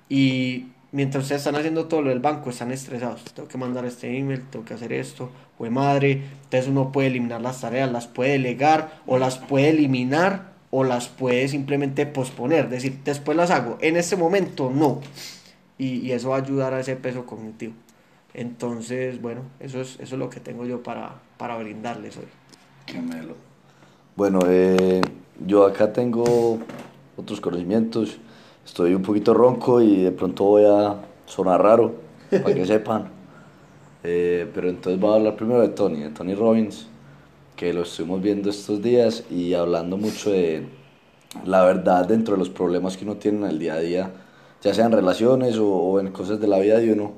y 0.10 0.66
mientras 0.92 1.26
ustedes 1.26 1.42
están 1.42 1.56
haciendo 1.56 1.86
todo 1.86 2.02
lo 2.02 2.10
del 2.10 2.22
banco, 2.22 2.50
están 2.50 2.72
estresados. 2.72 3.24
Tengo 3.36 3.48
que 3.48 3.58
mandar 3.60 3.86
este 3.86 4.18
email, 4.18 4.46
tengo 4.50 4.66
que 4.66 4.74
hacer 4.74 4.92
esto, 4.94 5.30
o 5.58 5.66
madre. 5.70 6.24
Entonces 6.44 6.70
uno 6.70 6.92
puede 6.92 7.08
eliminar 7.08 7.42
las 7.42 7.62
tareas, 7.62 7.92
las 7.92 8.08
puede 8.08 8.32
delegar, 8.32 9.02
o 9.06 9.18
las 9.18 9.38
puede 9.38 9.70
eliminar, 9.70 10.54
o 10.72 10.84
las 10.84 11.08
puede 11.08 11.48
simplemente 11.48 12.06
posponer. 12.06 12.70
Decir, 12.70 13.00
después 13.04 13.38
las 13.38 13.52
hago. 13.52 13.78
En 13.82 13.98
este 13.98 14.16
momento 14.16 14.72
no. 14.74 15.02
Y, 15.78 16.00
y 16.00 16.12
eso 16.12 16.30
va 16.30 16.38
a 16.38 16.42
ayudar 16.42 16.74
a 16.74 16.80
ese 16.80 16.96
peso 16.96 17.26
cognitivo. 17.26 17.74
Entonces, 18.34 19.22
bueno, 19.22 19.42
eso 19.60 19.82
es, 19.82 20.00
eso 20.00 20.16
es 20.16 20.20
lo 20.20 20.30
que 20.30 20.40
tengo 20.40 20.66
yo 20.66 20.84
para, 20.84 21.16
para 21.38 21.58
brindarles 21.58 22.18
hoy. 22.18 22.28
Qué 22.86 23.02
melo. 23.02 23.36
Bueno, 24.16 24.40
eh, 24.48 25.02
yo 25.46 25.66
acá 25.66 25.92
tengo 25.92 26.60
otros 27.16 27.42
conocimientos. 27.42 28.18
Estoy 28.66 28.94
un 28.94 29.02
poquito 29.02 29.34
ronco 29.34 29.82
y 29.82 30.04
de 30.04 30.12
pronto 30.12 30.44
voy 30.44 30.66
a 30.66 31.02
sonar 31.26 31.62
raro, 31.62 31.96
para 32.30 32.54
que 32.54 32.66
sepan. 32.68 33.17
Eh, 34.10 34.48
pero 34.54 34.70
entonces 34.70 35.02
voy 35.02 35.12
a 35.12 35.16
hablar 35.16 35.36
primero 35.36 35.60
de 35.60 35.68
Tony, 35.68 36.00
de 36.00 36.12
Tony 36.12 36.34
Robbins, 36.34 36.88
que 37.58 37.74
lo 37.74 37.82
estuvimos 37.82 38.22
viendo 38.22 38.50
estos 38.50 38.82
días 38.82 39.26
y 39.30 39.54
hablando 39.54 39.98
mucho 39.98 40.32
de 40.32 40.64
la 41.46 41.66
verdad 41.66 42.08
dentro 42.08 42.36
de 42.36 42.40
los 42.40 42.48
problemas 42.50 42.96
que 42.96 43.04
uno 43.04 43.18
tiene 43.18 43.40
en 43.40 43.52
el 43.52 43.60
día 43.60 43.74
a 43.74 43.80
día, 43.82 44.12
ya 44.64 44.74
sean 44.74 44.94
relaciones 44.94 45.58
o, 45.58 45.68
o 45.68 46.00
en 46.00 46.14
cosas 46.14 46.40
de 46.40 46.48
la 46.48 46.58
vida 46.60 46.80
de 46.80 46.94
uno 46.94 47.16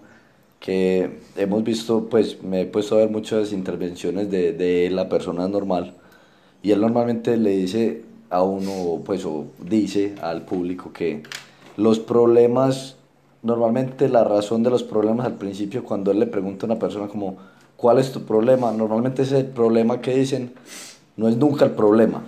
que 0.59 1.19
hemos 1.35 1.63
visto, 1.63 2.09
pues 2.09 2.41
me 2.41 2.61
he 2.61 2.65
puesto 2.65 2.95
a 2.95 2.99
ver 2.99 3.11
muchas 3.11 3.53
intervenciones 3.53 4.31
de, 4.31 4.53
de 4.53 4.89
la 4.89 5.09
persona 5.09 5.47
normal 5.47 5.93
y 6.63 6.71
él 6.71 6.81
normalmente 6.81 7.37
le 7.37 7.51
dice 7.51 8.01
a 8.31 8.41
uno, 8.41 9.03
pues 9.05 9.25
o 9.25 9.45
dice 9.59 10.15
al 10.23 10.41
público 10.43 10.91
que 10.91 11.21
los 11.77 11.99
problemas, 11.99 12.97
normalmente 13.41 14.09
la 14.09 14.23
razón 14.23 14.63
de 14.63 14.69
los 14.69 14.83
problemas 14.83 15.25
al 15.25 15.35
principio, 15.35 15.83
cuando 15.83 16.11
él 16.11 16.19
le 16.19 16.27
pregunta 16.27 16.65
a 16.65 16.71
una 16.71 16.79
persona 16.79 17.07
como, 17.07 17.37
¿cuál 17.77 17.99
es 17.99 18.11
tu 18.11 18.23
problema? 18.23 18.71
Normalmente 18.71 19.21
ese 19.21 19.43
problema 19.43 20.01
que 20.01 20.15
dicen 20.15 20.53
no 21.17 21.27
es 21.27 21.37
nunca 21.37 21.65
el 21.65 21.71
problema. 21.71 22.21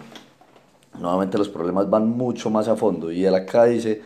Normalmente 1.00 1.38
los 1.38 1.50
problemas 1.50 1.90
van 1.90 2.10
mucho 2.10 2.50
más 2.50 2.68
a 2.68 2.76
fondo 2.76 3.12
y 3.12 3.26
él 3.26 3.34
acá 3.34 3.66
dice, 3.66 4.02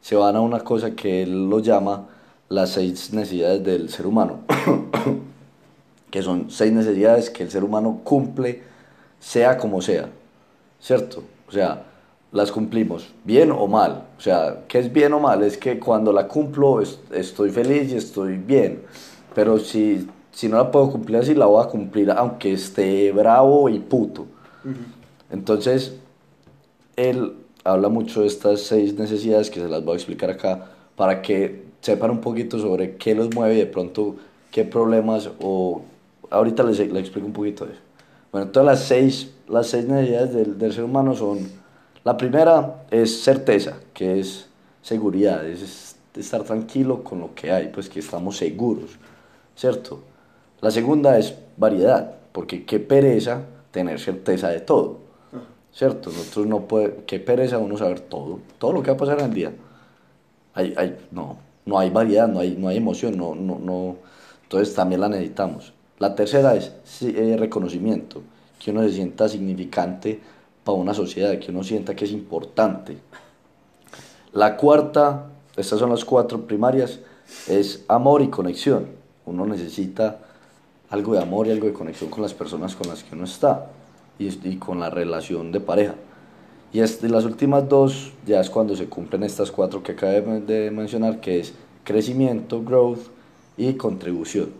se 0.00 0.16
van 0.16 0.36
a 0.36 0.40
una 0.40 0.60
cosa 0.60 0.92
que 0.92 1.22
él 1.22 1.48
lo 1.48 1.60
llama 1.60 2.08
las 2.48 2.70
seis 2.70 3.12
necesidades 3.12 3.62
del 3.62 3.90
ser 3.90 4.06
humano, 4.06 4.40
que 6.10 6.22
son 6.22 6.50
seis 6.50 6.72
necesidades 6.72 7.30
que 7.30 7.42
el 7.44 7.50
ser 7.50 7.62
humano 7.62 8.00
cumple 8.02 8.62
sea 9.20 9.58
como 9.58 9.82
sea, 9.82 10.08
¿cierto? 10.80 11.22
O 11.46 11.52
sea, 11.52 11.84
las 12.32 12.52
cumplimos, 12.52 13.08
bien 13.24 13.50
o 13.50 13.66
mal. 13.66 14.04
O 14.18 14.20
sea, 14.20 14.64
¿qué 14.68 14.78
es 14.78 14.92
bien 14.92 15.12
o 15.12 15.20
mal? 15.20 15.42
Es 15.42 15.58
que 15.58 15.78
cuando 15.78 16.12
la 16.12 16.28
cumplo 16.28 16.80
estoy 16.80 17.50
feliz 17.50 17.92
y 17.92 17.96
estoy 17.96 18.36
bien, 18.36 18.82
pero 19.34 19.58
si, 19.58 20.08
si 20.32 20.48
no 20.48 20.56
la 20.56 20.70
puedo 20.70 20.90
cumplir 20.92 21.18
así, 21.18 21.34
la 21.34 21.46
voy 21.46 21.64
a 21.64 21.68
cumplir 21.68 22.10
aunque 22.10 22.52
esté 22.52 23.12
bravo 23.12 23.68
y 23.68 23.78
puto. 23.78 24.26
Entonces, 25.30 25.96
él 26.96 27.34
habla 27.64 27.88
mucho 27.88 28.22
de 28.22 28.26
estas 28.26 28.60
seis 28.62 28.94
necesidades 28.94 29.50
que 29.50 29.60
se 29.60 29.68
las 29.68 29.84
voy 29.84 29.94
a 29.94 29.96
explicar 29.96 30.30
acá 30.30 30.66
para 30.96 31.22
que 31.22 31.64
sepan 31.80 32.10
un 32.10 32.20
poquito 32.20 32.58
sobre 32.58 32.96
qué 32.96 33.14
los 33.14 33.34
mueve 33.34 33.54
y 33.54 33.58
de 33.58 33.66
pronto 33.66 34.16
qué 34.50 34.64
problemas 34.64 35.30
o 35.40 35.82
ahorita 36.30 36.62
les, 36.62 36.78
les 36.78 37.00
explico 37.02 37.26
un 37.26 37.32
poquito 37.32 37.66
de 37.66 37.72
eso. 37.72 37.80
Bueno, 38.32 38.48
todas 38.48 38.66
las 38.66 38.84
seis, 38.84 39.32
las 39.48 39.66
seis 39.68 39.86
necesidades 39.86 40.32
del, 40.32 40.58
del, 40.58 40.72
ser 40.72 40.84
humano 40.84 41.14
son, 41.14 41.38
la 42.04 42.16
primera 42.16 42.84
es 42.90 43.22
certeza, 43.22 43.76
que 43.92 44.20
es 44.20 44.46
seguridad, 44.82 45.46
es 45.46 45.96
estar 46.14 46.42
tranquilo 46.42 47.04
con 47.04 47.20
lo 47.20 47.34
que 47.34 47.52
hay, 47.52 47.68
pues 47.68 47.88
que 47.88 48.00
estamos 48.00 48.36
seguros, 48.36 48.98
¿cierto? 49.54 50.00
La 50.60 50.70
segunda 50.70 51.18
es 51.18 51.34
variedad, 51.56 52.14
porque 52.32 52.64
qué 52.64 52.80
pereza 52.80 53.42
tener 53.70 54.00
certeza 54.00 54.48
de 54.48 54.60
todo, 54.60 54.98
¿cierto? 55.72 56.10
Nosotros 56.10 56.46
no 56.46 56.60
podemos, 56.66 57.04
qué 57.06 57.20
pereza 57.20 57.58
uno 57.58 57.76
saber 57.76 58.00
todo, 58.00 58.40
todo 58.58 58.72
lo 58.72 58.82
que 58.82 58.90
va 58.90 58.96
a 58.96 58.98
pasar 58.98 59.18
en 59.20 59.26
el 59.26 59.34
día. 59.34 59.52
Hay, 60.54 60.74
hay, 60.76 60.98
no, 61.10 61.38
no 61.66 61.78
hay 61.78 61.90
variedad, 61.90 62.28
no 62.28 62.40
hay, 62.40 62.56
no 62.56 62.68
hay 62.68 62.78
emoción, 62.78 63.16
no, 63.16 63.34
no, 63.34 63.58
no, 63.58 63.96
entonces 64.42 64.74
también 64.74 65.00
la 65.00 65.08
necesitamos. 65.08 65.72
La 65.98 66.14
tercera 66.14 66.54
es 66.56 66.72
eh, 67.02 67.36
reconocimiento, 67.38 68.22
que 68.58 68.70
uno 68.70 68.82
se 68.82 68.92
sienta 68.92 69.28
significante 69.28 70.18
para 70.64 70.76
una 70.76 70.94
sociedad, 70.94 71.38
que 71.38 71.50
uno 71.50 71.62
sienta 71.62 71.94
que 71.94 72.04
es 72.04 72.12
importante. 72.12 72.98
La 74.32 74.56
cuarta, 74.56 75.26
estas 75.56 75.78
son 75.78 75.90
las 75.90 76.04
cuatro 76.04 76.46
primarias, 76.46 77.00
es 77.48 77.84
amor 77.88 78.22
y 78.22 78.28
conexión. 78.28 78.86
Uno 79.26 79.46
necesita 79.46 80.18
algo 80.90 81.14
de 81.14 81.20
amor 81.20 81.46
y 81.46 81.50
algo 81.50 81.66
de 81.66 81.72
conexión 81.72 82.10
con 82.10 82.22
las 82.22 82.34
personas 82.34 82.74
con 82.74 82.88
las 82.88 83.02
que 83.02 83.14
uno 83.14 83.24
está 83.24 83.70
y, 84.18 84.56
con 84.56 84.80
la 84.80 84.90
relación 84.90 85.52
de 85.52 85.60
pareja. 85.60 85.94
Y 86.72 86.80
este, 86.80 87.08
las 87.08 87.24
últimas 87.24 87.68
dos 87.68 88.12
ya 88.26 88.40
es 88.40 88.50
cuando 88.50 88.76
se 88.76 88.86
cumplen 88.86 89.22
estas 89.22 89.50
cuatro 89.50 89.82
que 89.82 89.92
acabé 89.92 90.20
de 90.40 90.70
mencionar, 90.70 91.20
que 91.20 91.40
es 91.40 91.52
crecimiento, 91.84 92.62
growth 92.62 93.08
y 93.56 93.74
contribución. 93.74 94.50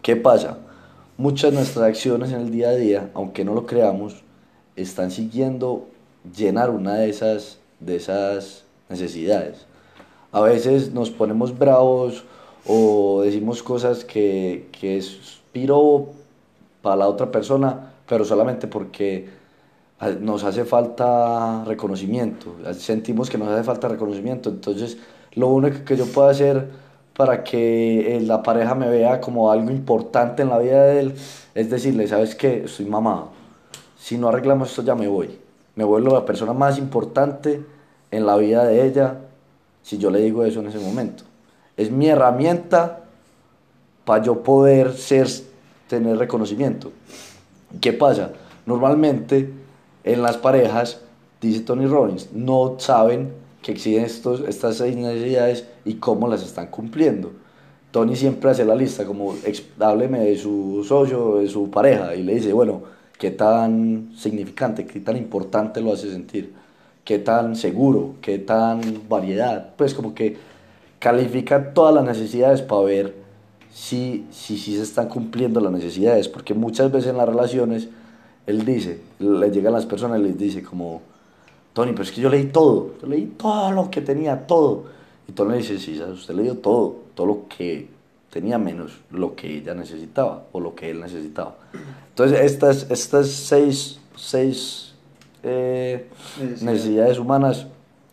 ¿Qué 0.00 0.16
pasa? 0.16 0.58
Muchas 1.18 1.50
de 1.50 1.58
nuestras 1.58 1.84
acciones 1.84 2.32
en 2.32 2.40
el 2.40 2.50
día 2.50 2.70
a 2.70 2.74
día, 2.74 3.10
aunque 3.14 3.44
no 3.44 3.54
lo 3.54 3.66
creamos, 3.66 4.21
están 4.76 5.10
siguiendo 5.10 5.86
llenar 6.36 6.70
una 6.70 6.94
de 6.94 7.10
esas, 7.10 7.58
de 7.80 7.96
esas 7.96 8.64
necesidades. 8.88 9.66
A 10.30 10.40
veces 10.40 10.92
nos 10.92 11.10
ponemos 11.10 11.58
bravos 11.58 12.24
o 12.66 13.22
decimos 13.22 13.62
cosas 13.62 14.04
que, 14.04 14.68
que 14.72 14.96
es 14.98 15.40
piro 15.52 16.08
para 16.80 16.96
la 16.96 17.08
otra 17.08 17.30
persona, 17.30 17.92
pero 18.08 18.24
solamente 18.24 18.66
porque 18.66 19.28
nos 20.20 20.42
hace 20.42 20.64
falta 20.64 21.64
reconocimiento, 21.64 22.56
sentimos 22.72 23.30
que 23.30 23.38
nos 23.38 23.48
hace 23.48 23.62
falta 23.62 23.86
reconocimiento, 23.88 24.50
entonces 24.50 24.98
lo 25.34 25.48
único 25.48 25.84
que 25.84 25.96
yo 25.96 26.06
puedo 26.06 26.28
hacer 26.28 26.68
para 27.16 27.44
que 27.44 28.16
eh, 28.16 28.20
la 28.20 28.42
pareja 28.42 28.74
me 28.74 28.88
vea 28.88 29.20
como 29.20 29.52
algo 29.52 29.70
importante 29.70 30.42
en 30.42 30.48
la 30.48 30.58
vida 30.58 30.82
de 30.84 31.00
él 31.00 31.14
es 31.54 31.70
decirle, 31.70 32.08
¿sabes 32.08 32.34
qué? 32.34 32.64
Estoy 32.64 32.86
mamado, 32.86 33.30
si 34.02 34.18
no 34.18 34.28
arreglamos 34.28 34.70
esto 34.70 34.82
ya 34.82 34.96
me 34.96 35.06
voy, 35.06 35.30
me 35.76 35.84
vuelvo 35.84 36.12
la 36.12 36.24
persona 36.24 36.52
más 36.52 36.76
importante 36.76 37.62
en 38.10 38.26
la 38.26 38.36
vida 38.36 38.64
de 38.64 38.84
ella 38.84 39.20
si 39.80 39.96
yo 39.96 40.10
le 40.10 40.20
digo 40.20 40.44
eso 40.44 40.58
en 40.58 40.66
ese 40.66 40.80
momento. 40.80 41.22
Es 41.76 41.92
mi 41.92 42.08
herramienta 42.08 43.04
para 44.04 44.24
yo 44.24 44.42
poder 44.42 44.92
ser, 44.94 45.28
tener 45.86 46.18
reconocimiento. 46.18 46.90
¿Qué 47.80 47.92
pasa? 47.92 48.32
Normalmente 48.66 49.52
en 50.02 50.20
las 50.20 50.36
parejas, 50.36 51.00
dice 51.40 51.60
Tony 51.60 51.86
Robbins, 51.86 52.32
no 52.32 52.74
saben 52.78 53.32
que 53.62 53.70
existen 53.70 54.04
estos, 54.04 54.40
estas 54.40 54.78
seis 54.78 54.96
necesidades 54.96 55.68
y 55.84 55.94
cómo 55.94 56.26
las 56.26 56.42
están 56.42 56.66
cumpliendo. 56.66 57.30
Tony 57.92 58.16
siempre 58.16 58.50
hace 58.50 58.64
la 58.64 58.74
lista, 58.74 59.04
como 59.04 59.36
hábleme 59.78 60.18
de 60.18 60.36
su 60.36 60.84
socio, 60.88 61.36
de 61.36 61.46
su 61.46 61.70
pareja, 61.70 62.16
y 62.16 62.24
le 62.24 62.34
dice, 62.34 62.52
bueno, 62.52 62.82
qué 63.22 63.30
tan 63.30 64.10
significante, 64.16 64.84
qué 64.84 64.98
tan 64.98 65.16
importante 65.16 65.80
lo 65.80 65.92
hace 65.92 66.10
sentir, 66.10 66.52
qué 67.04 67.20
tan 67.20 67.54
seguro, 67.54 68.16
qué 68.20 68.40
tan 68.40 68.80
variedad, 69.08 69.74
pues 69.76 69.94
como 69.94 70.12
que 70.12 70.38
califica 70.98 71.72
todas 71.72 71.94
las 71.94 72.02
necesidades 72.02 72.62
para 72.62 72.82
ver 72.82 73.14
si, 73.72 74.26
si, 74.32 74.58
si 74.58 74.74
se 74.74 74.82
están 74.82 75.08
cumpliendo 75.08 75.60
las 75.60 75.70
necesidades, 75.70 76.26
porque 76.26 76.52
muchas 76.52 76.90
veces 76.90 77.10
en 77.10 77.18
las 77.18 77.28
relaciones 77.28 77.88
él 78.48 78.64
dice, 78.64 79.00
le 79.20 79.52
llegan 79.52 79.72
las 79.72 79.86
personas 79.86 80.18
y 80.18 80.24
les 80.24 80.36
dice 80.36 80.64
como, 80.64 81.02
Tony, 81.74 81.92
pero 81.92 82.02
es 82.02 82.10
que 82.10 82.22
yo 82.22 82.28
leí 82.28 82.46
todo, 82.46 82.94
yo 83.00 83.06
leí 83.06 83.26
todo 83.38 83.70
lo 83.70 83.88
que 83.88 84.00
tenía, 84.00 84.48
todo. 84.48 84.86
Y 85.28 85.32
Tony 85.32 85.52
le 85.52 85.58
dice, 85.58 85.78
sí, 85.78 86.02
usted 86.02 86.34
leyó 86.34 86.56
todo, 86.56 86.96
todo 87.14 87.28
lo 87.28 87.46
que 87.46 87.86
tenía 88.32 88.56
menos 88.58 88.92
lo 89.10 89.36
que 89.36 89.58
ella 89.58 89.74
necesitaba 89.74 90.44
o 90.52 90.60
lo 90.60 90.74
que 90.74 90.90
él 90.90 91.00
necesitaba. 91.00 91.56
Entonces, 92.08 92.40
estas, 92.40 92.90
estas 92.90 93.28
seis, 93.28 94.00
seis 94.16 94.94
eh, 95.42 96.08
necesidades 96.62 97.18
humanas, 97.18 97.66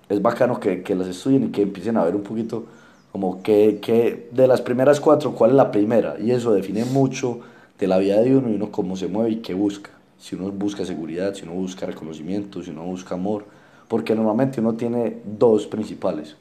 es 0.09 0.21
bacano 0.21 0.59
que, 0.59 0.83
que, 0.83 0.95
las 0.95 1.07
estudien 1.07 1.45
y 1.45 1.47
que 1.49 1.61
empiecen 1.61 1.95
a 1.97 2.03
ver 2.03 2.15
un 2.15 2.23
poquito 2.23 2.65
como 3.11 3.41
que, 3.43 3.79
que 3.81 4.27
de 4.31 4.47
las 4.47 4.61
primeras 4.61 4.99
cuatro, 4.99 5.33
cuál 5.33 5.51
es 5.51 5.55
la 5.55 5.71
primera. 5.71 6.15
Y 6.19 6.31
eso 6.31 6.51
define 6.51 6.83
mucho 6.85 7.39
de 7.79 7.87
la 7.87 7.97
vida 7.97 8.19
de 8.21 8.35
uno 8.35 8.49
y 8.49 8.55
uno 8.55 8.71
cómo 8.71 8.97
se 8.97 9.07
mueve 9.07 9.31
y 9.31 9.35
qué 9.37 9.53
busca 9.53 9.91
si 10.19 10.35
uno 10.35 10.51
busca 10.51 10.85
seguridad, 10.85 11.33
si 11.33 11.43
uno 11.43 11.53
busca 11.53 11.85
reconocimiento, 11.85 12.61
si 12.61 12.71
uno 12.71 12.83
busca 12.83 13.15
amor, 13.15 13.45
porque 13.87 14.13
normalmente 14.13 14.59
uno 14.59 14.73
tiene 14.73 15.21
dos 15.25 15.65
principales. 15.65 16.35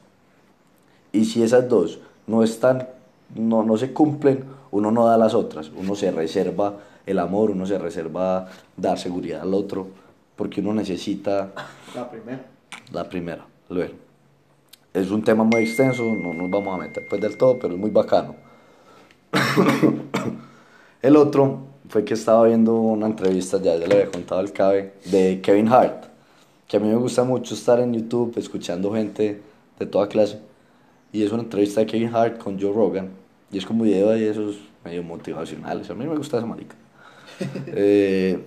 Y 1.11 1.25
si 1.25 1.41
esas 1.41 1.67
dos 1.67 1.99
no 2.27 2.43
están 2.43 2.87
no, 3.35 3.63
no 3.63 3.77
se 3.77 3.93
cumplen, 3.93 4.43
uno 4.71 4.91
no 4.91 5.05
da 5.05 5.17
las 5.17 5.33
otras, 5.33 5.71
uno 5.75 5.95
se 5.95 6.11
reserva 6.11 6.77
el 7.05 7.19
amor, 7.19 7.51
uno 7.51 7.65
se 7.65 7.77
reserva 7.77 8.47
dar 8.77 8.97
seguridad 8.97 9.41
al 9.41 9.53
otro, 9.53 9.87
porque 10.35 10.61
uno 10.61 10.73
necesita 10.73 11.51
La 11.95 12.09
primera. 12.09 12.45
la 12.91 13.09
primera. 13.09 13.45
Luego, 13.69 13.93
es 14.93 15.11
un 15.11 15.23
tema 15.23 15.43
muy 15.43 15.61
extenso, 15.63 16.03
no 16.03 16.33
nos 16.33 16.49
vamos 16.49 16.73
a 16.75 16.77
meter 16.77 17.07
pues 17.07 17.21
del 17.21 17.37
todo, 17.37 17.57
pero 17.59 17.73
es 17.73 17.79
muy 17.79 17.91
bacano. 17.91 18.35
el 21.01 21.15
otro 21.15 21.59
fue 21.87 22.03
que 22.05 22.13
estaba 22.13 22.45
viendo 22.45 22.75
una 22.75 23.07
entrevista, 23.07 23.57
ya, 23.61 23.75
ya 23.75 23.87
le 23.87 23.95
había 23.95 24.11
contado 24.11 24.41
al 24.41 24.51
Cabe, 24.51 24.93
de 25.05 25.41
Kevin 25.41 25.67
Hart, 25.67 26.05
que 26.67 26.77
a 26.77 26.79
mí 26.79 26.87
me 26.87 26.95
gusta 26.95 27.23
mucho 27.23 27.55
estar 27.55 27.79
en 27.79 27.93
YouTube 27.93 28.33
escuchando 28.37 28.93
gente 28.93 29.41
de 29.79 29.85
toda 29.85 30.07
clase. 30.07 30.39
Y 31.11 31.23
es 31.23 31.31
una 31.31 31.43
entrevista 31.43 31.81
de 31.81 31.87
Kevin 31.87 32.13
Hart 32.13 32.37
con 32.37 32.59
Joe 32.59 32.73
Rogan. 32.73 33.09
Y 33.51 33.57
es 33.57 33.65
como 33.65 33.83
video 33.83 34.09
de 34.09 34.29
esos 34.29 34.59
medio 34.83 35.03
motivacionales. 35.03 35.89
A 35.89 35.95
mí 35.95 36.05
me 36.05 36.15
gusta 36.15 36.37
esa 36.37 36.45
marica. 36.45 36.75
Eh, 37.67 38.37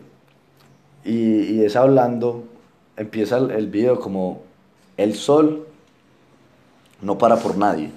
y, 1.04 1.54
y 1.54 1.64
es 1.64 1.76
hablando, 1.76 2.44
empieza 2.96 3.38
el, 3.38 3.50
el 3.50 3.68
video 3.68 3.98
como 3.98 4.42
el 4.96 5.14
sol 5.14 5.66
no 7.00 7.18
para 7.18 7.36
por 7.36 7.56
nadie. 7.56 7.90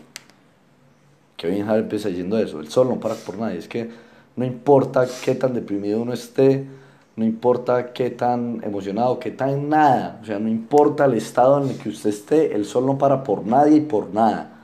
Kevin 1.38 1.64
Hart 1.64 1.82
empieza 1.82 2.10
diciendo 2.10 2.40
eso, 2.40 2.60
el 2.60 2.70
sol 2.70 2.90
no 2.90 3.00
para 3.00 3.16
por 3.16 3.38
nadie. 3.38 3.60
Es 3.60 3.68
que 3.68 3.90
no 4.36 4.46
importa 4.46 5.06
qué 5.24 5.36
tan 5.36 5.54
deprimido 5.54 6.02
uno 6.02 6.14
esté, 6.14 6.66
no 7.16 7.24
importa 7.24 7.94
qué 7.94 8.10
tan 8.10 8.62
emocionado, 8.64 9.20
qué 9.20 9.32
tan 9.32 9.70
nada, 9.70 10.20
o 10.22 10.26
sea, 10.26 10.40
no 10.40 10.50
importa 10.50 11.06
el 11.06 11.14
estado 11.14 11.64
en 11.64 11.70
el 11.70 11.78
que 11.78 11.90
usted 11.90 12.10
esté, 12.10 12.54
el 12.54 12.66
sol 12.66 12.86
no 12.86 12.98
para 12.98 13.24
por 13.24 13.46
nadie 13.46 13.78
y 13.78 13.82
por 13.82 14.14
nada. 14.14 14.55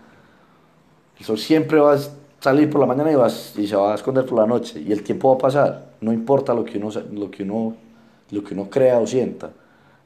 El 1.21 1.25
sol 1.27 1.37
siempre 1.37 1.79
va 1.79 1.93
a 1.93 1.99
salir 2.39 2.67
por 2.67 2.81
la 2.81 2.87
mañana 2.87 3.11
y, 3.11 3.13
va, 3.13 3.27
y 3.27 3.67
se 3.67 3.75
va 3.75 3.91
a 3.91 3.95
esconder 3.95 4.25
por 4.25 4.39
la 4.39 4.47
noche 4.47 4.81
y 4.81 4.91
el 4.91 5.03
tiempo 5.03 5.29
va 5.29 5.35
a 5.35 5.37
pasar, 5.37 5.89
no 6.01 6.11
importa 6.11 6.51
lo 6.51 6.65
que 6.65 6.79
uno, 6.79 6.89
lo 7.13 7.29
que 7.29 7.43
uno, 7.43 7.75
lo 8.31 8.43
que 8.43 8.55
uno 8.55 8.67
crea 8.71 8.97
o 8.97 9.05
sienta. 9.05 9.51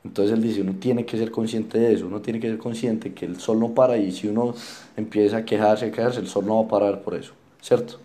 Entonces 0.03 0.33
él 0.33 0.43
dice, 0.43 0.59
uno 0.59 0.73
tiene 0.77 1.05
que 1.05 1.17
ser 1.17 1.31
consciente 1.31 1.79
de 1.79 1.93
eso, 1.93 2.07
uno 2.07 2.19
tiene 2.19 2.41
que 2.41 2.49
ser 2.49 2.57
consciente 2.57 3.13
que 3.13 3.25
el 3.25 3.39
sol 3.39 3.61
no 3.61 3.73
para 3.73 3.95
y 3.95 4.11
si 4.11 4.27
uno 4.27 4.55
empieza 4.97 5.37
a 5.37 5.45
quejarse, 5.45 5.85
a 5.85 5.91
quejarse, 5.91 6.19
el 6.19 6.27
sol 6.27 6.45
no 6.45 6.57
va 6.57 6.65
a 6.65 6.67
parar 6.67 7.01
por 7.01 7.15
eso, 7.15 7.31
¿cierto? 7.61 7.95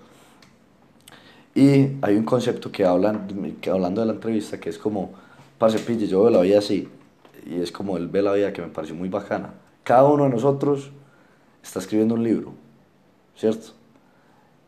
Y 1.52 1.96
hay 2.02 2.14
un 2.14 2.24
concepto 2.24 2.70
que 2.70 2.84
hablan, 2.84 3.26
que 3.60 3.70
hablando 3.70 4.02
de 4.02 4.06
la 4.06 4.12
entrevista, 4.12 4.60
que 4.60 4.70
es 4.70 4.78
como, 4.78 5.10
parce 5.58 5.80
pille, 5.80 6.06
yo 6.06 6.22
veo 6.22 6.30
la 6.30 6.42
vida 6.42 6.60
así, 6.60 6.88
y 7.44 7.60
es 7.60 7.72
como 7.72 7.96
él 7.96 8.06
ve 8.06 8.22
la 8.22 8.34
vida 8.34 8.52
que 8.52 8.62
me 8.62 8.68
pareció 8.68 8.94
muy 8.94 9.08
bacana. 9.08 9.52
Cada 9.82 10.04
uno 10.04 10.22
de 10.22 10.30
nosotros 10.30 10.92
está 11.60 11.80
escribiendo 11.80 12.14
un 12.14 12.22
libro, 12.22 12.52
¿cierto? 13.40 13.68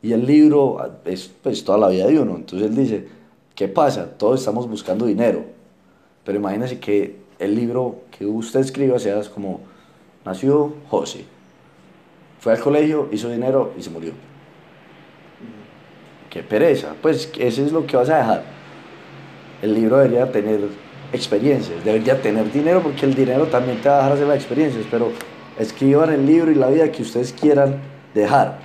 Y 0.02 0.12
el 0.12 0.26
libro 0.26 0.79
es 1.05 1.31
pues 1.43 1.62
toda 1.62 1.79
la 1.79 1.88
vida 1.88 2.07
de 2.07 2.19
uno, 2.19 2.37
entonces 2.37 2.69
él 2.69 2.75
dice, 2.75 3.07
¿qué 3.55 3.69
pasa? 3.69 4.07
Todos 4.19 4.41
estamos 4.41 4.69
buscando 4.69 5.07
dinero, 5.07 5.45
pero 6.25 6.38
imagínese 6.38 6.81
que 6.81 7.17
el 7.38 7.55
libro 7.55 8.00
que 8.11 8.26
usted 8.26 8.61
escriba 8.61 8.99
sea 8.99 9.21
como, 9.33 9.61
nació 10.25 10.75
José, 10.88 11.25
fue 12.41 12.52
al 12.52 12.61
colegio, 12.61 13.09
hizo 13.12 13.29
dinero 13.29 13.73
y 13.79 13.83
se 13.83 13.91
murió 13.91 14.12
qué 16.33 16.43
pereza. 16.43 16.95
Pues 17.02 17.31
eso 17.38 17.64
es 17.64 17.73
lo 17.73 17.87
que 17.87 17.95
vas 17.95 18.09
a 18.09 18.17
dejar. 18.17 18.43
El 19.61 19.75
libro 19.75 19.99
debería 19.99 20.33
tener 20.33 20.61
experiencias, 21.12 21.85
debería 21.85 22.21
tener 22.23 22.50
dinero 22.50 22.83
porque 22.83 23.05
el 23.05 23.14
dinero 23.14 23.47
también 23.49 23.83
te 23.83 23.91
va 23.91 23.97
a 23.97 23.99
dejar 23.99 24.12
hacer 24.12 24.26
las 24.26 24.37
experiencias, 24.38 24.87
pero 24.91 25.12
escriban 25.59 26.11
el 26.11 26.25
libro 26.25 26.50
y 26.50 26.55
la 26.55 26.71
vida 26.71 26.91
que 26.91 27.02
ustedes 27.02 27.35
quieran 27.35 27.91
dejar. 28.14 28.61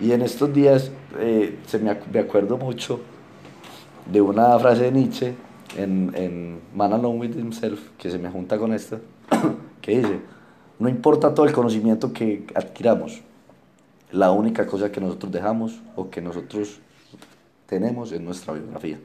Y 0.00 0.12
en 0.12 0.22
estos 0.22 0.52
días 0.52 0.90
eh, 1.18 1.58
se 1.66 1.78
me, 1.78 1.96
me, 2.12 2.20
acuerdo 2.20 2.56
mucho 2.56 3.00
de 4.10 4.20
una 4.20 4.58
frase 4.58 4.84
de 4.84 4.92
Nietzsche 4.92 5.34
en, 5.76 6.12
en 6.14 6.60
Man 6.74 6.92
Alone 6.92 7.18
with 7.18 7.36
Himself, 7.36 7.80
que 7.98 8.10
se 8.10 8.18
me 8.18 8.30
junta 8.30 8.58
con 8.58 8.72
esta, 8.72 8.98
que 9.80 9.98
dice, 9.98 10.20
no 10.78 10.88
importa 10.88 11.34
todo 11.34 11.46
el 11.46 11.52
conocimiento 11.52 12.12
que 12.12 12.46
adquiramos, 12.54 13.20
la 14.12 14.30
única 14.30 14.66
cosa 14.66 14.90
que 14.90 15.00
nosotros 15.00 15.32
dejamos 15.32 15.80
o 15.96 16.08
que 16.08 16.22
nosotros 16.22 16.80
tenemos 17.66 18.12
es 18.12 18.20
nuestra 18.20 18.54
biografía. 18.54 18.98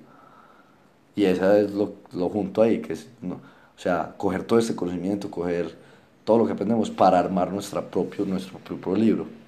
Y 1.15 1.26
esa 1.26 1.60
es 1.60 1.71
lo, 1.71 1.93
lo 2.13 2.30
junto 2.30 2.62
ahí, 2.62 2.80
que 2.80 2.93
es, 2.93 3.10
¿no? 3.21 3.36
o 3.36 3.80
sea, 3.80 4.13
coger 4.17 4.43
todo 4.43 4.60
este 4.60 4.76
conocimiento, 4.76 5.30
coger 5.30 5.76
todo 6.23 6.38
lo 6.38 6.45
que 6.45 6.54
aprendemos 6.54 6.89
para 6.89 7.19
armar 7.19 7.52
nuestra 7.52 7.82
propio, 7.82 8.26
nuestro 8.26 8.60
propio 8.60 8.95
libro. 8.95 9.42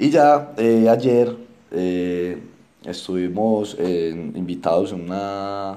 Y 0.00 0.10
ya 0.10 0.54
eh, 0.56 0.88
ayer 0.88 1.36
eh, 1.70 2.42
estuvimos 2.84 3.76
eh, 3.78 4.10
invitados 4.34 4.92
en 4.92 5.02
una, 5.02 5.76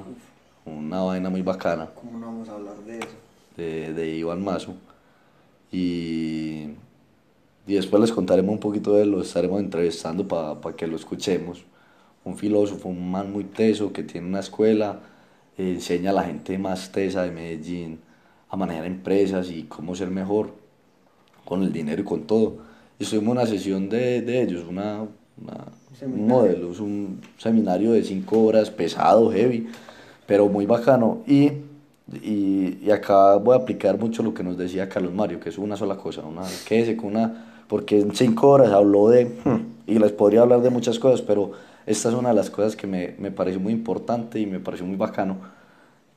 una 0.66 1.02
vaina 1.02 1.30
muy 1.30 1.42
bacana. 1.42 1.90
¿Cómo 1.94 2.18
no 2.18 2.28
vamos 2.28 2.50
a 2.50 2.54
hablar 2.54 2.78
de 2.86 3.00
eso? 3.00 3.16
De, 3.58 3.94
de 3.94 4.16
Iván 4.16 4.44
Mazo. 4.44 4.74
Y 5.72 6.70
y 7.66 7.76
después 7.76 8.02
les 8.02 8.12
contaremos 8.12 8.52
un 8.52 8.60
poquito 8.60 8.94
de 8.94 9.04
él, 9.04 9.12
lo 9.12 9.22
estaremos 9.22 9.60
entrevistando 9.62 10.28
para 10.28 10.60
pa 10.60 10.76
que 10.76 10.86
lo 10.86 10.98
escuchemos. 10.98 11.64
Un 12.26 12.38
filósofo, 12.38 12.90
un 12.90 13.10
man 13.12 13.32
muy 13.32 13.46
teso 13.46 13.94
que 13.94 14.04
tiene 14.04 14.28
una 14.28 14.42
escuela, 14.42 15.00
enseña 15.58 16.12
a 16.12 16.14
la 16.14 16.24
gente 16.24 16.58
más 16.58 16.92
tesa 16.92 17.24
de 17.24 17.32
Medellín 17.32 18.00
a 18.50 18.58
manejar 18.58 18.86
empresas 18.86 19.50
y 19.50 19.64
cómo 19.64 19.96
ser 19.96 20.10
mejor 20.10 20.54
con 21.46 21.64
el 21.64 21.72
dinero 21.72 22.02
y 22.02 22.06
con 22.06 22.24
todo. 22.28 22.58
Estuvimos 23.00 23.34
en 23.34 23.38
una 23.40 23.46
sesión 23.46 23.90
de, 23.90 24.22
de 24.22 24.42
ellos, 24.44 24.66
una, 24.70 25.06
una 25.42 25.66
un 26.02 26.28
modelo, 26.28 26.72
es 26.72 26.80
un 26.80 27.22
seminario 27.38 27.92
de 27.92 28.04
cinco 28.04 28.44
horas, 28.44 28.70
pesado, 28.70 29.32
heavy, 29.32 29.68
pero 30.26 30.48
muy 30.48 30.66
bacano. 30.66 31.20
Y, 31.28 31.52
y, 32.22 32.78
y, 32.82 32.92
acá 32.92 33.36
voy 33.38 33.54
a 33.54 33.62
aplicar 33.62 33.98
mucho 33.98 34.24
lo 34.24 34.34
que 34.34 34.44
nos 34.44 34.58
decía 34.58 34.90
Carlos 34.90 35.14
Mario, 35.14 35.40
que 35.40 35.50
es 35.50 35.58
una 35.58 35.78
sola 35.78 35.96
cosa, 35.96 36.22
una, 36.22 36.44
quédese 36.68 36.98
con 36.98 37.12
una 37.12 37.50
porque 37.68 38.00
en 38.00 38.14
cinco 38.14 38.50
horas 38.50 38.72
habló 38.72 39.10
de, 39.10 39.32
y 39.88 39.98
les 39.98 40.12
podría 40.12 40.42
hablar 40.42 40.62
de 40.62 40.70
muchas 40.70 41.00
cosas, 41.00 41.22
pero 41.22 41.54
esta 41.86 42.10
es 42.10 42.16
una 42.16 42.30
de 42.30 42.36
las 42.36 42.50
cosas 42.50 42.76
que 42.76 42.88
me, 42.88 43.16
me 43.18 43.32
pareció 43.32 43.60
muy 43.60 43.74
importante 43.74 44.40
y 44.40 44.46
me 44.46 44.60
pareció 44.60 44.86
muy 44.86 44.96
bacano, 44.96 45.38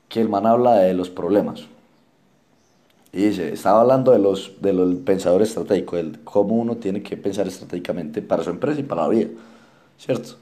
que 0.09 0.21
el 0.21 0.29
man 0.29 0.47
habla 0.47 0.75
de 0.75 0.93
los 0.93 1.09
problemas. 1.09 1.67
Y 3.17 3.29
dice, 3.29 3.51
estaba 3.51 3.81
hablando 3.81 4.13
de 4.13 4.19
los, 4.19 4.61
de 4.61 4.75
los 4.75 4.95
pensador 4.97 5.41
estratégico, 5.41 5.97
de 5.97 6.19
cómo 6.23 6.55
uno 6.57 6.77
tiene 6.77 7.03
que 7.03 7.17
pensar 7.17 7.49
estratégicamente 7.49 8.21
para 8.21 8.45
su 8.45 8.51
empresa 8.51 8.79
y 8.79 8.83
para 8.83 9.05
la 9.05 9.09
vida, 9.09 9.31
¿cierto? 9.97 10.35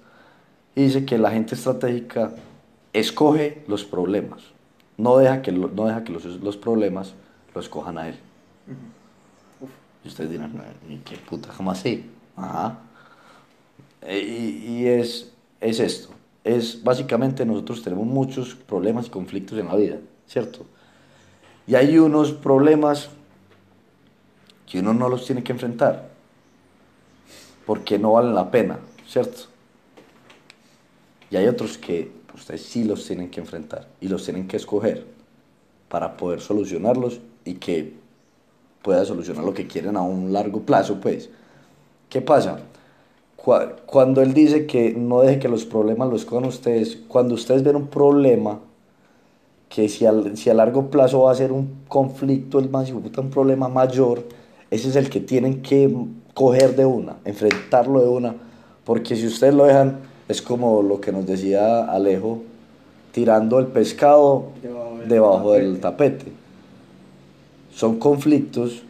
Y 0.75 0.83
dice 0.83 1.05
que 1.05 1.17
la 1.17 1.31
gente 1.31 1.55
estratégica 1.55 2.33
escoge 2.93 3.63
los 3.69 3.85
problemas, 3.85 4.43
no 4.97 5.19
deja 5.19 5.41
que, 5.41 5.53
lo, 5.53 5.69
no 5.69 5.87
deja 5.87 6.03
que 6.03 6.11
los, 6.11 6.25
los 6.25 6.57
problemas 6.57 7.15
lo 7.55 7.61
escojan 7.61 7.97
a 7.97 8.09
él. 8.09 8.17
Uh 8.67 8.73
-huh. 8.73 9.69
Y 10.05 10.09
ustedes 10.09 10.33
dirán, 10.33 10.61
¿qué 11.05 11.17
puta? 11.17 11.51
¿Cómo 11.57 11.71
así? 11.71 12.11
Ajá. 12.35 12.81
Y, 14.05 14.81
y 14.81 14.87
es, 14.89 15.33
es 15.61 15.79
esto. 15.79 16.09
Es 16.43 16.83
básicamente 16.83 17.47
nosotros 17.47 17.85
tenemos 17.85 18.05
muchos 18.05 18.57
problemas 18.57 19.07
y 19.07 19.11
conflictos 19.11 19.57
en 19.61 19.69
la 19.69 19.77
vida, 19.77 19.99
¿cierto? 20.27 20.67
Y 21.67 21.75
hay 21.75 21.99
unos 21.99 22.33
problemas 22.33 23.09
que 24.67 24.81
uno 24.81 24.93
no 24.93 25.09
los 25.09 25.25
tiene 25.25 25.43
que 25.43 25.53
enfrentar 25.53 26.11
porque 27.67 27.99
no 27.99 28.13
valen 28.13 28.35
la 28.35 28.51
pena, 28.51 28.79
¿cierto? 29.07 29.43
Y 31.31 31.37
hay 31.37 31.47
otros 31.47 31.79
que 31.79 32.13
ustedes 32.35 32.63
sí 32.63 32.85
los 32.85 33.07
tienen 33.07 33.31
que 33.31 33.41
enfrentar 33.41 33.89
y 34.01 34.09
los 34.09 34.25
tienen 34.25 34.47
que 34.47 34.57
escoger 34.57 35.07
para 35.89 36.17
poder 36.17 36.41
solucionarlos 36.41 37.21
y 37.45 37.55
que 37.55 37.95
pueda 38.83 39.05
solucionar 39.05 39.45
lo 39.45 39.55
que 39.55 39.67
quieren 39.67 39.97
a 39.97 40.03
un 40.03 40.33
largo 40.33 40.61
plazo, 40.61 41.01
pues. 41.01 41.31
¿Qué 42.11 42.21
pasa? 42.21 42.61
Cuando 43.37 44.23
él 44.23 44.35
dice 44.35 44.67
que 44.67 44.93
no 44.93 45.21
deje 45.21 45.39
que 45.39 45.49
los 45.49 45.65
problemas 45.65 46.11
los 46.11 46.25
cojan 46.25 46.47
ustedes, 46.47 46.99
cuando 47.09 47.35
ustedes 47.35 47.63
ven 47.63 47.77
un 47.77 47.89
problema, 47.89 48.61
que 49.75 49.89
si, 49.89 50.07
al, 50.07 50.37
si 50.37 50.51
a 50.51 50.55
largo 50.55 50.89
plazo 50.89 51.23
va 51.23 51.33
a 51.33 51.35
ser 51.35 51.51
un 51.51 51.83
conflicto, 51.89 52.61
el 52.61 52.71
más 52.71 52.93
un 52.93 53.31
problema 53.31 53.69
mayor, 53.69 54.23
ese 54.71 54.89
es 54.89 54.95
el 54.95 55.11
que 55.11 55.19
tienen 55.19 55.63
que 55.63 55.93
coger 56.33 56.77
de 56.77 56.87
una, 56.87 57.17
enfrentarlo 57.25 58.01
de 58.01 58.09
una, 58.09 58.37
porque 58.85 59.17
si 59.17 59.27
ustedes 59.27 59.53
lo 59.53 59.65
dejan, 59.65 59.99
es 60.29 60.41
como 60.43 60.81
lo 60.81 61.01
que 61.01 61.11
nos 61.11 61.27
decía 61.27 61.87
Alejo, 61.87 62.43
tirando 63.11 63.59
el 63.59 63.67
pescado 63.67 64.45
debajo 64.63 64.99
del, 64.99 65.09
debajo 65.09 65.51
tapete. 65.51 65.65
del 65.65 65.81
tapete 65.81 66.33
son 67.75 67.99
conflictos 67.99 68.85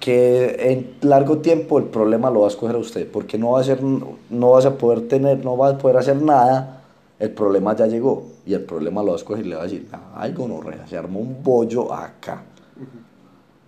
que 0.00 0.72
en 0.72 0.94
largo 1.02 1.38
tiempo 1.38 1.78
el 1.78 1.84
problema 1.84 2.30
lo 2.30 2.40
va 2.40 2.46
a 2.46 2.50
escoger 2.50 2.76
a 2.76 2.78
usted, 2.78 3.06
porque 3.10 3.36
no 3.36 3.50
va 3.50 3.60
a 3.60 3.64
ser, 3.64 3.82
no 3.82 4.50
vas 4.52 4.64
a 4.64 4.78
poder 4.78 5.06
tener, 5.06 5.44
no 5.44 5.54
vas 5.58 5.74
a 5.74 5.78
poder 5.78 5.98
hacer 5.98 6.22
nada, 6.22 6.82
el 7.18 7.30
problema 7.30 7.76
ya 7.76 7.86
llegó 7.86 8.35
y 8.46 8.54
el 8.54 8.62
problema 8.62 9.02
lo 9.02 9.08
va 9.08 9.14
a 9.14 9.16
escoger 9.16 9.44
y 9.44 9.48
le 9.48 9.56
va 9.56 9.62
a 9.62 9.64
decir, 9.64 9.88
ay 10.14 10.32
gonorrea, 10.32 10.86
se 10.86 10.96
armó 10.96 11.18
un 11.18 11.42
bollo 11.42 11.92
acá. 11.92 12.44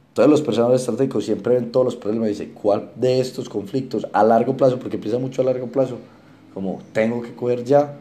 Entonces 0.08 0.30
los 0.30 0.42
personajes 0.42 0.80
estratégicos 0.80 1.24
siempre 1.24 1.54
ven 1.54 1.70
todos 1.70 1.84
los 1.84 1.96
problemas 1.96 2.28
y 2.28 2.30
dicen, 2.30 2.52
¿cuál 2.54 2.90
de 2.94 3.20
estos 3.20 3.48
conflictos 3.48 4.06
a 4.12 4.22
largo 4.22 4.56
plazo, 4.56 4.78
porque 4.78 4.96
empieza 4.96 5.18
mucho 5.18 5.42
a 5.42 5.44
largo 5.44 5.66
plazo, 5.66 5.96
como 6.54 6.80
tengo 6.92 7.20
que 7.22 7.34
coger 7.34 7.64
ya 7.64 7.94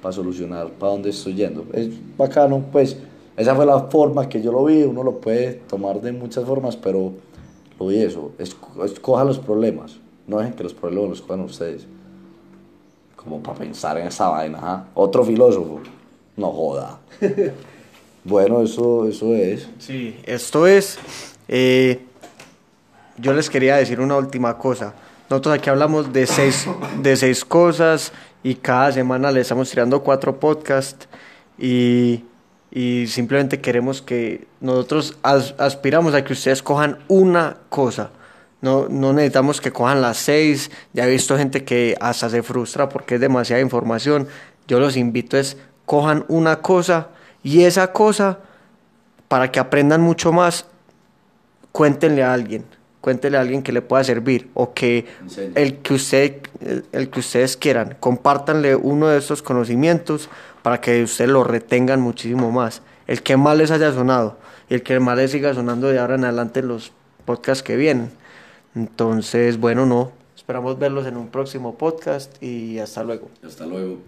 para 0.00 0.12
solucionar 0.12 0.70
para 0.70 0.92
dónde 0.92 1.10
estoy 1.10 1.34
yendo? 1.34 1.66
Es 1.72 1.90
bacano, 2.16 2.64
pues 2.70 2.96
esa 3.36 3.54
fue 3.54 3.66
la 3.66 3.80
forma 3.80 4.28
que 4.28 4.40
yo 4.42 4.52
lo 4.52 4.64
vi, 4.64 4.82
uno 4.82 5.02
lo 5.02 5.18
puede 5.18 5.54
tomar 5.68 6.00
de 6.00 6.12
muchas 6.12 6.44
formas, 6.44 6.76
pero 6.76 7.12
lo 7.78 7.86
vi 7.86 7.98
eso, 7.98 8.32
escoja 8.38 9.24
los 9.24 9.38
problemas, 9.38 9.98
no 10.26 10.38
dejen 10.38 10.54
que 10.54 10.62
los 10.62 10.74
problemas 10.74 11.10
los 11.10 11.22
cojan 11.22 11.40
ustedes. 11.40 11.86
Como 13.16 13.40
para 13.40 13.58
pensar 13.58 13.98
en 13.98 14.08
esa 14.08 14.28
vaina, 14.28 14.88
Otro 14.94 15.24
filósofo, 15.24 15.78
no 16.36 16.50
joda. 16.50 17.00
bueno, 18.24 18.62
eso, 18.62 19.06
eso 19.08 19.34
es. 19.34 19.68
Sí, 19.78 20.18
esto 20.24 20.66
es 20.66 20.98
eh, 21.48 22.00
yo 23.18 23.32
les 23.34 23.50
quería 23.50 23.76
decir 23.76 24.00
una 24.00 24.16
última 24.16 24.56
cosa. 24.56 24.94
Nosotros 25.28 25.54
aquí 25.54 25.70
hablamos 25.70 26.12
de 26.12 26.26
seis, 26.26 26.66
de 27.00 27.16
seis 27.16 27.44
cosas 27.44 28.12
y 28.42 28.54
cada 28.54 28.92
semana 28.92 29.30
les 29.30 29.42
estamos 29.42 29.70
tirando 29.70 30.02
cuatro 30.02 30.40
podcasts 30.40 31.08
y, 31.58 32.24
y 32.70 33.06
simplemente 33.06 33.60
queremos 33.60 34.02
que 34.02 34.46
nosotros 34.60 35.16
aspiramos 35.22 36.14
a 36.14 36.24
que 36.24 36.32
ustedes 36.32 36.62
cojan 36.62 36.98
una 37.08 37.58
cosa. 37.68 38.10
No, 38.60 38.88
no 38.88 39.12
necesitamos 39.12 39.60
que 39.60 39.72
cojan 39.72 40.00
las 40.00 40.18
seis. 40.18 40.70
Ya 40.92 41.06
he 41.06 41.10
visto 41.10 41.36
gente 41.36 41.64
que 41.64 41.96
hasta 42.00 42.30
se 42.30 42.42
frustra 42.42 42.88
porque 42.88 43.16
es 43.16 43.20
demasiada 43.20 43.60
información. 43.60 44.28
Yo 44.68 44.80
los 44.80 44.96
invito 44.96 45.36
es 45.36 45.56
cojan 45.92 46.24
una 46.28 46.62
cosa 46.62 47.08
y 47.42 47.64
esa 47.64 47.92
cosa 47.92 48.38
para 49.28 49.52
que 49.52 49.60
aprendan 49.60 50.00
mucho 50.00 50.32
más 50.32 50.64
cuéntenle 51.70 52.22
a 52.22 52.32
alguien, 52.32 52.64
cuéntenle 53.02 53.36
a 53.36 53.42
alguien 53.42 53.62
que 53.62 53.72
le 53.72 53.82
pueda 53.82 54.02
servir 54.02 54.48
o 54.54 54.72
que 54.72 55.04
el 55.54 55.80
que, 55.80 55.92
usted, 55.92 56.36
el, 56.92 57.10
que 57.10 57.20
ustedes 57.20 57.58
quieran, 57.58 57.98
compártanle 58.00 58.74
uno 58.74 59.08
de 59.08 59.18
estos 59.18 59.42
conocimientos 59.42 60.30
para 60.62 60.80
que 60.80 61.02
ustedes 61.02 61.28
lo 61.28 61.44
retengan 61.44 62.00
muchísimo 62.00 62.50
más. 62.50 62.80
El 63.06 63.22
que 63.22 63.36
más 63.36 63.58
les 63.58 63.70
haya 63.70 63.92
sonado 63.92 64.38
y 64.70 64.74
el 64.76 64.82
que 64.82 64.98
más 64.98 65.18
les 65.18 65.30
siga 65.30 65.52
sonando 65.52 65.88
de 65.88 65.98
ahora 65.98 66.14
en 66.14 66.24
adelante 66.24 66.60
en 66.60 66.68
los 66.68 66.90
podcasts 67.26 67.62
que 67.62 67.76
vienen. 67.76 68.10
Entonces, 68.74 69.60
bueno, 69.60 69.84
no, 69.84 70.10
esperamos 70.34 70.78
verlos 70.78 71.06
en 71.06 71.18
un 71.18 71.28
próximo 71.28 71.74
podcast 71.74 72.42
y 72.42 72.78
hasta 72.78 73.04
luego. 73.04 73.28
Hasta 73.44 73.66
luego. 73.66 73.98